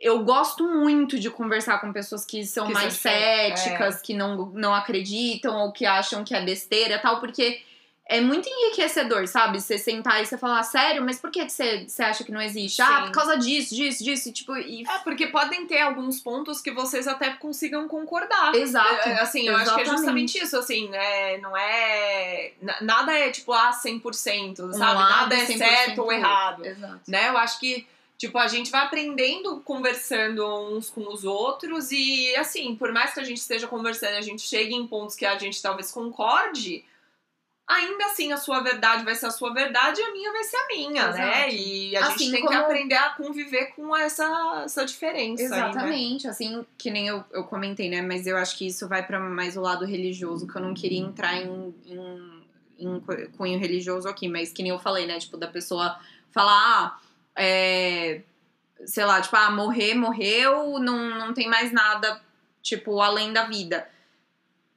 [0.00, 4.46] eu gosto muito de conversar com pessoas que são Que mais são céticas, que não,
[4.46, 7.62] não acreditam ou que acham que é besteira tal, porque
[8.06, 9.60] é muito enriquecedor, sabe?
[9.60, 12.40] Você sentar e você falar, "Ah, sério, mas por que você, você acha que não
[12.42, 12.82] existe?
[12.82, 13.02] Ah, Sim.
[13.04, 14.82] por causa disso, disso, disso, e, tipo, e...
[14.86, 18.54] É, porque podem ter alguns pontos que vocês até consigam concordar.
[18.54, 19.08] Exato.
[19.08, 21.38] É, Assim, eu acho que é justamente isso, assim, né?
[21.38, 22.52] Não é.
[22.60, 24.94] na- Nada é tipo, ah, 100%, Um sabe?
[24.94, 26.66] lado Nada é 100% certo ou errado.
[26.66, 27.00] Exato.
[27.08, 27.28] né?
[27.28, 27.86] Eu acho que,
[28.18, 30.44] tipo, a gente vai aprendendo conversando
[30.74, 34.42] uns com os outros e, assim, por mais que a gente esteja conversando a gente
[34.42, 36.84] chegue em pontos que a gente talvez concorde,
[37.66, 40.56] ainda assim a sua verdade vai ser a sua verdade e a minha vai ser
[40.56, 41.48] a minha, né?
[41.48, 41.54] Exato.
[41.54, 45.42] E a Assim gente tem que como- aprender a conviver com essa, essa diferença.
[45.42, 45.56] aí, né?
[45.70, 48.02] Exatamente, assim, que nem eu, eu comentei, né?
[48.02, 51.00] Mas eu acho que isso vai pra mais o lado religioso, que eu não queria
[51.00, 52.42] entrar em, em,
[52.78, 55.18] em cu- cunho religioso aqui, mas que nem eu falei, né?
[55.18, 55.98] Tipo, da pessoa
[56.30, 56.98] falar, ah,
[57.36, 58.22] é,
[58.84, 62.20] sei lá, tipo, ah, morrer, morreu, não, não tem mais nada,
[62.60, 63.88] tipo, além da vida.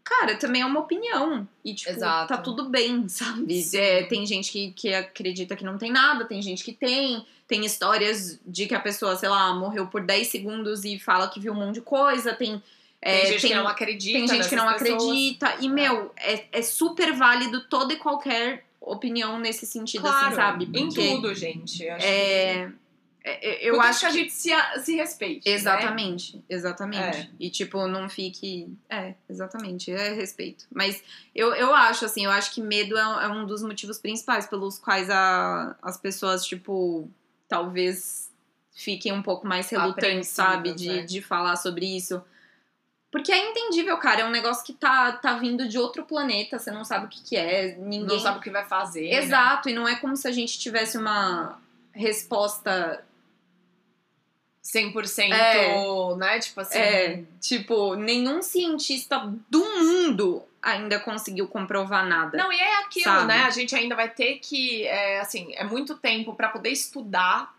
[0.05, 1.47] Cara, também é uma opinião.
[1.63, 2.27] E, tipo, Exato.
[2.27, 3.65] tá tudo bem, sabe?
[3.73, 7.25] É, tem gente que, que acredita que não tem nada, tem gente que tem.
[7.47, 11.39] Tem histórias de que a pessoa, sei lá, morreu por 10 segundos e fala que
[11.39, 12.33] viu um monte de coisa.
[12.33, 12.61] Tem,
[13.01, 14.17] é, Tem gente que não acredita.
[14.17, 15.03] tem gente que não pessoas.
[15.03, 15.57] acredita.
[15.61, 20.65] E, meu, é, é super válido toda e qualquer opinião nesse sentido, Claro, assim, sabe?
[20.65, 21.87] Em Porque, tudo, gente.
[21.87, 22.71] Acho É,
[23.27, 24.51] é, eu Contanto acho que a gente se,
[24.83, 25.49] se respeite.
[25.49, 25.55] né?
[25.55, 27.17] Exatamente, exatamente.
[27.17, 27.29] É.
[27.39, 28.71] E, tipo, não fique.
[28.87, 30.67] É, exatamente, é respeito.
[30.71, 31.03] Mas
[31.33, 34.77] eu, eu acho, assim, eu acho que medo é, é um dos motivos principais pelos
[34.77, 37.09] quais a, as pessoas, tipo,
[37.49, 38.31] talvez
[38.75, 41.01] fiquem um pouco mais relutantes, sabe, de, né?
[41.01, 42.21] de falar sobre isso.
[43.11, 44.21] Porque é entendível, cara.
[44.21, 47.23] É um negócio que tá, tá vindo de outro planeta, você não sabe o que,
[47.23, 49.09] que é, ninguém Não sabe o que vai fazer.
[49.09, 49.15] né?
[49.15, 51.59] Exato, e não é como se a gente tivesse uma
[51.91, 53.03] resposta
[54.65, 56.15] 100%, É.
[56.17, 56.39] né?
[56.39, 56.79] Tipo assim.
[56.79, 62.35] É, tipo, nenhum cientista do mundo ainda conseguiu comprovar nada.
[62.35, 63.27] Não, e é aquilo, Sabe?
[63.27, 63.43] né?
[63.43, 67.53] A gente ainda vai ter que, é, assim, é muito tempo pra poder estudar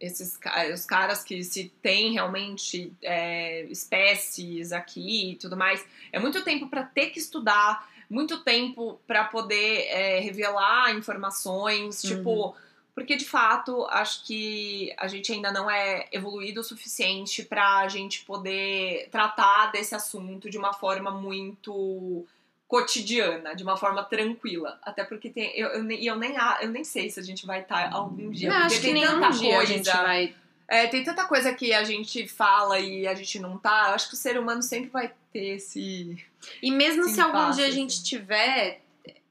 [0.00, 0.38] esses
[0.72, 5.84] os caras que se tem realmente é, espécies aqui e tudo mais.
[6.12, 12.16] É muito tempo pra ter que estudar, muito tempo pra poder é, revelar informações, Uhum.
[12.16, 12.56] tipo.
[12.98, 18.24] Porque de fato, acho que a gente ainda não é evoluído o suficiente pra gente
[18.24, 22.26] poder tratar desse assunto de uma forma muito
[22.66, 24.78] cotidiana, de uma forma tranquila.
[24.82, 25.56] Até porque tem.
[25.56, 28.30] Eu, eu, nem- eu, nem, a- eu nem sei se a gente vai estar algum
[28.30, 28.48] dia.
[28.50, 29.58] Não, acho que tem tanta coisa.
[29.60, 30.34] a gente vai.
[30.66, 33.86] É, tem tanta coisa que a gente fala e a gente não tá.
[33.88, 36.22] Eu acho que o ser humano sempre vai ter esse.
[36.60, 38.82] E mesmo se algum passa, dia a gente tiver,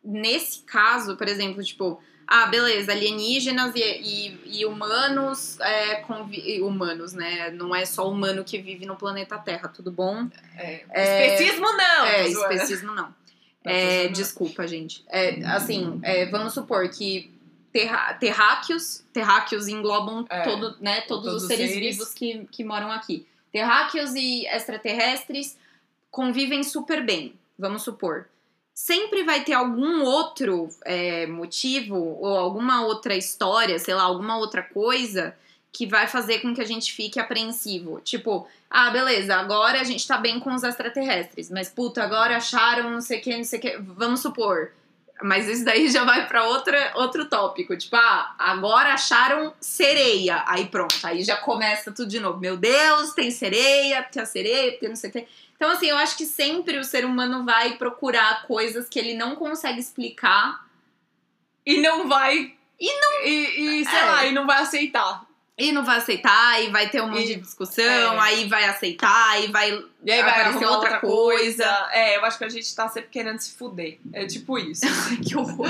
[0.03, 6.03] nesse caso, por exemplo, tipo, ah, beleza, alienígenas e, e- e humanos, é,
[6.61, 7.49] humanos, né?
[7.51, 10.27] Não é só humano que vive no planeta Terra, tudo bom?
[10.55, 12.05] É, É, especismo não!
[12.05, 13.15] é, especismo não.
[13.63, 14.11] É, zoando, não.
[14.13, 15.03] desculpa, gente.
[15.07, 17.31] É, assim, é, vamos supor que
[17.73, 21.97] terra, terráqueos, terráqueos englobam É, todo, né, todos, todos os os seres, seres.
[21.97, 23.25] vivos que, que moram aqui.
[23.51, 25.57] Terráqueos e extraterrestres
[26.11, 28.27] convivem super bem, vamos supor.
[28.79, 34.61] Sempre vai ter algum outro é, motivo ou alguma outra história, sei lá, alguma outra
[34.61, 35.35] coisa
[35.73, 37.99] que vai fazer com que a gente fique apreensivo.
[38.01, 42.91] Tipo, ah, beleza, agora a gente tá bem com os extraterrestres, mas puta, agora acharam
[42.91, 43.77] não sei o que, não sei o que.
[43.79, 44.71] Vamos supor.
[45.23, 47.75] Mas isso daí já vai pra outra, outro tópico.
[47.75, 50.43] Tipo, ah, agora acharam sereia.
[50.45, 52.39] Aí pronto, aí já começa tudo de novo.
[52.39, 55.27] Meu Deus, tem sereia, tem a sereia, tem não sei o que.
[55.57, 59.35] Então, assim, eu acho que sempre o ser humano vai procurar coisas que ele não
[59.35, 60.65] consegue explicar
[61.65, 62.55] E não vai.
[62.79, 63.23] E não.
[63.25, 64.05] E, e, sei É.
[64.05, 65.26] lá, e não vai aceitar.
[65.57, 68.19] E não vai aceitar, e vai ter um monte E- de discussão, é.
[68.19, 69.71] aí vai aceitar, e vai
[70.05, 71.89] E aí vai Aparecer outra outra coisa.
[71.91, 73.97] É, eu acho que a gente tá sempre querendo se fuder.
[74.13, 74.85] É tipo isso.
[75.27, 75.67] que horror.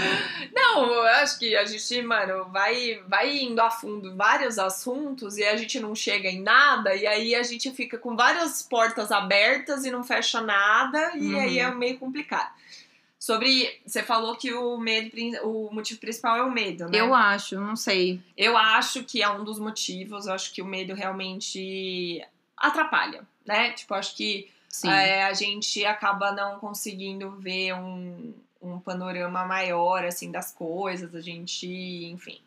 [0.54, 5.44] Não, eu acho que a gente, mano, vai, vai indo a fundo vários assuntos e
[5.46, 9.86] a gente não chega em nada, e aí a gente fica com várias portas abertas
[9.86, 11.40] e não fecha nada, e Uhum.
[11.40, 12.52] aí é meio complicado.
[13.28, 13.82] Sobre.
[13.86, 15.12] Você falou que o medo,
[15.44, 16.98] o motivo principal é o medo, né?
[16.98, 18.22] Eu acho, não sei.
[18.38, 22.26] Eu acho que é um dos motivos, eu acho que o medo realmente
[22.56, 23.72] atrapalha, né?
[23.74, 24.50] Tipo, acho que
[24.86, 31.20] é, a gente acaba não conseguindo ver um, um panorama maior, assim, das coisas, a
[31.20, 31.68] gente,
[32.06, 32.40] enfim.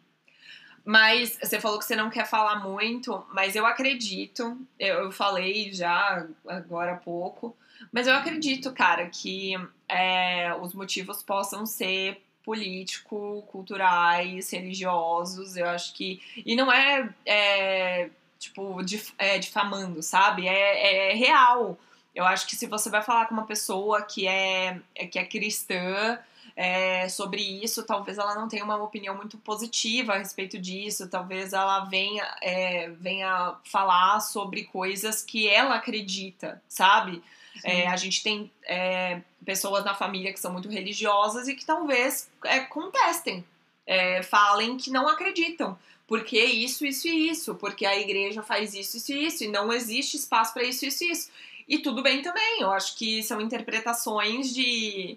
[0.85, 5.72] Mas você falou que você não quer falar muito, mas eu acredito, eu, eu falei
[5.72, 7.57] já agora há pouco,
[7.93, 9.55] mas eu acredito, cara, que
[9.89, 16.20] é, os motivos possam ser político, culturais, religiosos, eu acho que.
[16.45, 20.49] E não é, é, tipo, dif, é, difamando, sabe?
[20.49, 21.78] É, é real.
[22.14, 26.18] Eu acho que se você vai falar com uma pessoa que é, que é cristã
[26.62, 31.54] é, sobre isso, talvez ela não tenha uma opinião muito positiva a respeito disso, talvez
[31.54, 37.22] ela venha, é, venha falar sobre coisas que ela acredita, sabe?
[37.64, 42.30] É, a gente tem é, pessoas na família que são muito religiosas e que talvez
[42.44, 43.42] é, contestem,
[43.86, 45.78] é, falem que não acreditam.
[46.06, 49.72] Porque isso, isso e isso, porque a igreja faz isso, isso e isso, e não
[49.72, 51.30] existe espaço para isso, isso e isso.
[51.66, 55.16] E tudo bem também, eu acho que são interpretações de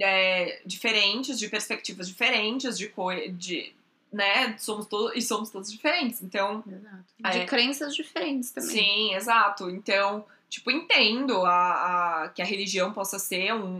[0.00, 3.28] é, diferentes, de perspectivas diferentes, de coisa.
[3.32, 3.72] De,
[4.12, 4.56] né?
[4.58, 6.22] Somos todos, e somos todos diferentes.
[6.22, 7.04] Então, Exato.
[7.24, 7.30] É.
[7.40, 8.70] De crenças diferentes também.
[8.70, 9.68] Sim, exato.
[9.70, 13.76] Então, tipo, entendo a, a- que a religião possa ser um,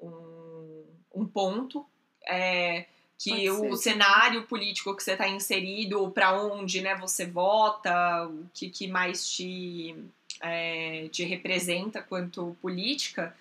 [0.00, 1.84] um, um, um ponto.
[2.26, 3.76] é, que Pode o ser, sim.
[3.92, 9.26] cenário político que você está inserido, para onde né, você vota, o que, que mais
[9.30, 9.94] te,
[10.42, 13.34] é, te representa quanto política,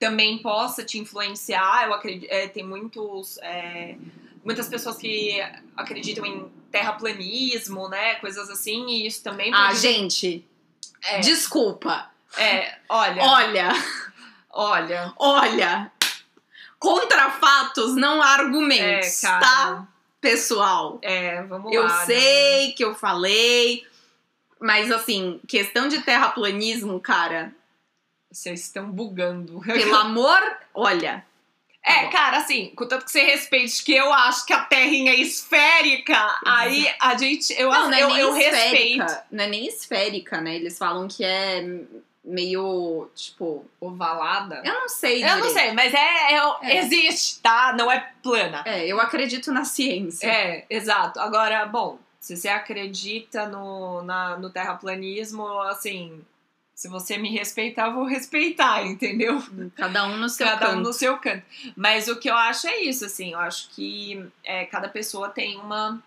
[0.00, 1.84] também possa te influenciar.
[1.86, 3.94] Eu acredito, é, tem muitos, é,
[4.44, 5.38] muitas pessoas que
[5.76, 10.44] acreditam em terraplanismo, né, coisas assim, e isso também Ah, pode gente,
[11.04, 12.10] é, desculpa.
[12.36, 13.72] é, olha, Olha,
[14.50, 15.92] olha, olha.
[16.78, 19.86] Contra fatos, não há argumentos, É, tá,
[20.20, 20.98] pessoal?
[21.02, 21.98] é, vamos Eu lá.
[21.98, 22.06] né?
[22.06, 23.84] sei que eu falei,
[24.58, 27.52] mas assim, questão de terraplanismo, cara,
[28.30, 29.60] Vocês estão bugando.
[29.66, 30.40] pelo amor,
[30.74, 31.24] olha.
[31.82, 32.10] Tá É, bom.
[32.10, 36.86] cara, assim, contanto que você respeite que eu acho que a Terrinha é esférica, aí
[37.00, 37.52] a gente.
[37.58, 39.06] Eu, Não, não é eu, eu respeito.
[39.30, 40.56] Não é nem esférica, né?
[40.56, 41.64] Eles falam que é
[42.22, 44.60] meio, tipo, Ovalada?
[44.64, 45.54] eu não sei Eu não direito.
[45.54, 46.76] sei, mas é, é- É.
[46.78, 47.72] existe, tá?
[47.76, 48.62] Não é plana.
[48.66, 50.26] É, eu acredito na ciência.
[50.26, 51.18] É, exato.
[51.18, 56.20] Agora, bom, Se você acredita no, na, no terraplanismo, assim,
[56.80, 59.38] se você me respeitar, eu vou respeitar, entendeu?
[59.76, 60.78] Cada um no seu cada canto.
[60.78, 61.44] um no seu canto.
[61.76, 65.58] Mas o que eu acho é isso, assim, eu acho que é, cada pessoa tem
[65.58, 66.02] uma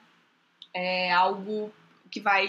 [0.73, 1.71] é, algo
[2.09, 2.47] que vai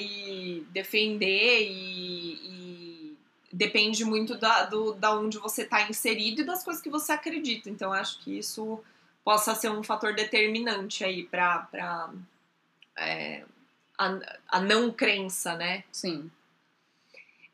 [0.71, 3.17] defender e, e
[3.53, 7.69] depende muito da, do, da onde você está inserido e das coisas que você acredita.
[7.69, 8.83] Então eu acho que isso
[9.23, 12.09] possa ser um fator determinante aí para
[12.97, 13.45] é,
[13.99, 14.19] a,
[14.49, 15.85] a não crença, né?
[15.93, 16.31] Sim.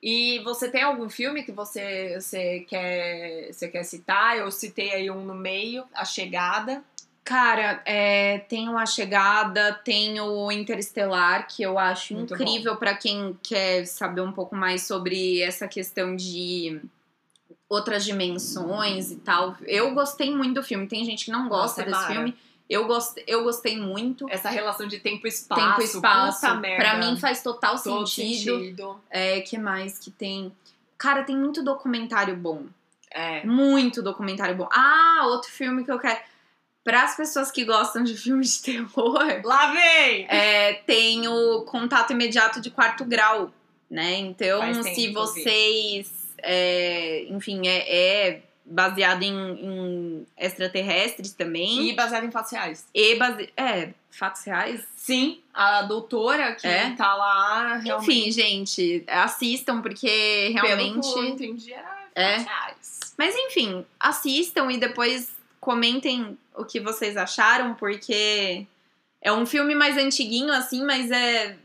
[0.02, 4.38] E você tem algum filme que você, você, quer, você quer citar?
[4.38, 6.82] Eu citei aí um no meio, A Chegada.
[7.22, 12.94] Cara, é, tem o A Chegada, tem o Interestelar, que eu acho Muito incrível pra
[12.94, 16.80] quem quer saber um pouco mais sobre essa questão de
[17.68, 19.54] outras dimensões e tal.
[19.66, 20.88] Eu gostei muito do filme.
[20.88, 22.14] Tem gente que não gosta Nossa, desse mara.
[22.14, 22.36] filme.
[22.70, 24.26] Eu, gost, eu gostei muito.
[24.30, 25.60] Essa relação de tempo e espaço.
[25.60, 26.40] Tempo e espaço.
[26.40, 26.84] Puta merda.
[26.84, 28.58] Pra mim faz total Todo sentido.
[28.60, 29.00] sentido.
[29.10, 30.52] É, que mais que tem?
[30.96, 32.66] Cara, tem muito documentário bom.
[33.10, 33.44] É.
[33.44, 34.68] Muito documentário bom.
[34.70, 36.20] Ah, outro filme que eu quero.
[36.84, 40.26] Para as pessoas que gostam de filmes de terror, Lá vem!
[40.28, 43.52] é, tem o contato imediato de quarto grau,
[43.90, 44.14] né?
[44.18, 46.08] Então, se vocês.
[46.38, 51.88] é, enfim, é, é baseado em, em extraterrestres também.
[51.88, 52.86] E baseado em fatos reais.
[52.94, 53.52] E, base...
[53.56, 54.80] É, fatos reais.
[54.96, 56.94] Sim, a doutora que É?
[56.94, 58.10] tá lá realmente.
[58.10, 61.12] Enfim, gente, assistam, porque Pelo realmente.
[61.12, 62.38] que eu entendi, era É.
[62.38, 63.00] fatos reais.
[63.18, 68.66] Mas enfim, assistam e depois comentem o que vocês acharam, porque
[69.20, 71.56] é um filme mais antiguinho, assim, mas é.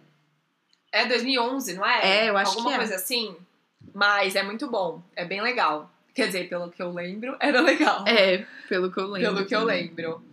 [0.91, 2.26] É 2011, não é?
[2.26, 2.78] É, eu acho Alguma que é.
[2.80, 3.36] coisa assim.
[3.93, 5.01] Mas é muito bom.
[5.16, 5.89] É bem legal.
[6.16, 8.07] Quer dizer, pelo que eu lembro, era legal.
[8.07, 9.34] É, pelo que eu lembro.
[9.36, 10.24] Pelo que eu lembro.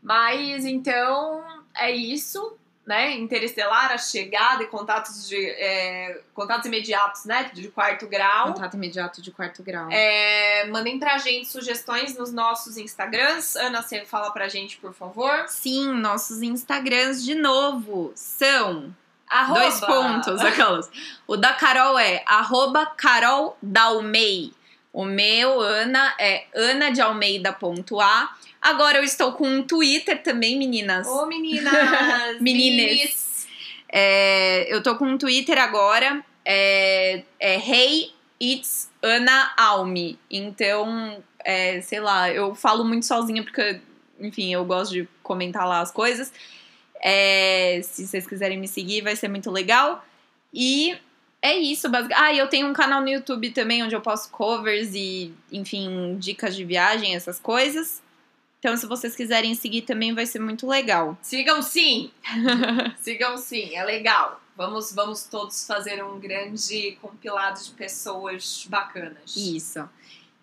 [0.00, 1.44] Mas então
[1.76, 3.12] é isso, né?
[3.16, 7.50] Interestelar, a chegada e contatos de é, contatos imediatos, né?
[7.52, 8.52] De quarto grau.
[8.52, 9.88] Contato imediato de quarto grau.
[9.90, 13.56] É, mandem pra gente sugestões nos nossos Instagrams.
[13.56, 15.44] Ana, você fala pra gente, por favor.
[15.48, 18.94] Sim, nossos Instagrams de novo são
[19.28, 19.60] Arroba.
[19.60, 20.90] dois pontos, aquelas.
[21.26, 24.52] O da Carol é arroba Carol Dalmei.
[24.92, 28.36] O meu, Ana, é Ana de Almeida.a.
[28.60, 31.06] Agora eu estou com um Twitter também, meninas.
[31.06, 31.72] Ô, meninas!
[32.40, 32.76] Menines.
[32.76, 33.46] Minis.
[33.90, 36.22] É, eu tô com um Twitter agora.
[36.44, 40.18] É, é Hey It's Ana Alme.
[40.30, 43.80] Então, é, sei lá, eu falo muito sozinha porque,
[44.20, 46.32] enfim, eu gosto de comentar lá as coisas.
[47.02, 50.04] É, se vocês quiserem me seguir, vai ser muito legal.
[50.52, 50.96] E
[51.42, 52.24] é isso, basicamente.
[52.24, 56.16] Ah, e eu tenho um canal no YouTube também onde eu posto covers e, enfim,
[56.18, 58.00] dicas de viagem, essas coisas.
[58.60, 61.18] Então, se vocês quiserem seguir também, vai ser muito legal.
[61.20, 62.12] Sigam sim!
[63.00, 64.40] Sigam sim, é legal.
[64.56, 69.34] Vamos, vamos todos fazer um grande compilado de pessoas bacanas.
[69.36, 69.88] Isso.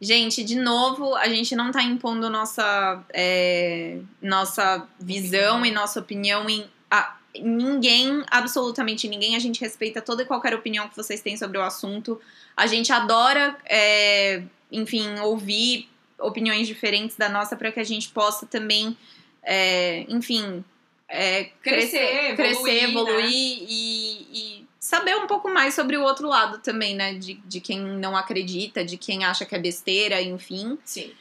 [0.02, 5.66] Gente, de novo, a gente não tá impondo nossa, é, nossa visão Opinião.
[5.66, 9.36] e nossa opinião em a- em ninguém, absolutamente ninguém.
[9.36, 12.20] A gente respeita toda e qualquer opinião que vocês têm sobre o assunto.
[12.56, 18.46] A gente adora, é, enfim, ouvir opiniões diferentes da nossa para que a gente possa
[18.46, 18.98] também,
[19.44, 20.64] é, enfim,
[21.08, 23.30] é, Crescer, crescer, evoluir, evoluir né?
[23.32, 27.14] e, e saber um pouco mais sobre o outro lado também, né?
[27.14, 30.78] De, de quem não acredita, de quem acha que é besteira, enfim.
[30.84, 31.12] Sim.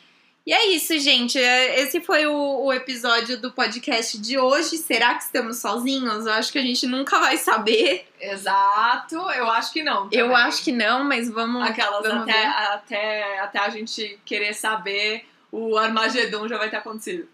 [0.48, 1.38] E é isso, gente.
[1.38, 4.78] É, Esse foi o, o episódio do podcast de hoje.
[4.78, 6.24] Será que estamos sozinhos?
[6.24, 8.08] Eu acho que a gente nunca vai saber.
[8.18, 10.08] Exato, eu acho que não.
[10.10, 10.42] Eu também.
[10.42, 11.68] acho que não, mas vamos.
[11.68, 12.46] Aquelas vamos até, ver.
[12.46, 17.26] até, até a gente querer saber, o Armagedon já vai ter acontecido.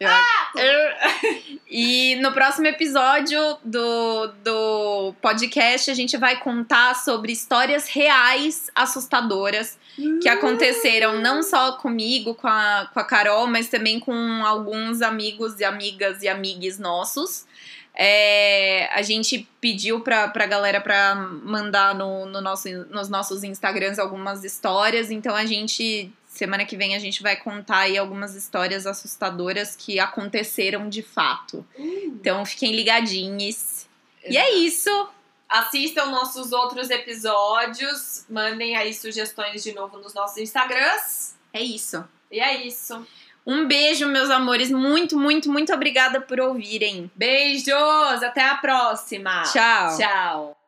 [1.76, 9.76] E no próximo episódio do, do podcast, a gente vai contar sobre histórias reais assustadoras
[10.22, 15.58] que aconteceram não só comigo, com a, com a Carol, mas também com alguns amigos
[15.58, 17.44] e amigas e amigues nossos.
[17.96, 24.00] É, a gente pediu pra, pra galera pra mandar no, no nosso, nos nossos Instagrams
[24.00, 28.86] algumas histórias, então a gente, semana que vem, a gente vai contar aí algumas histórias
[28.86, 31.66] assustadoras que aconteceram de fato.
[31.78, 33.86] Então fiquem ligadinhos.
[34.28, 34.90] E é isso!
[35.48, 41.36] Assistam nossos outros episódios, mandem aí sugestões de novo nos nossos Instagrams.
[41.52, 42.04] É isso.
[42.30, 43.06] E é isso.
[43.46, 44.70] Um beijo, meus amores.
[44.70, 47.10] Muito, muito, muito obrigada por ouvirem.
[47.14, 49.42] Beijos, até a próxima.
[49.42, 49.96] Tchau.
[49.96, 50.63] Tchau.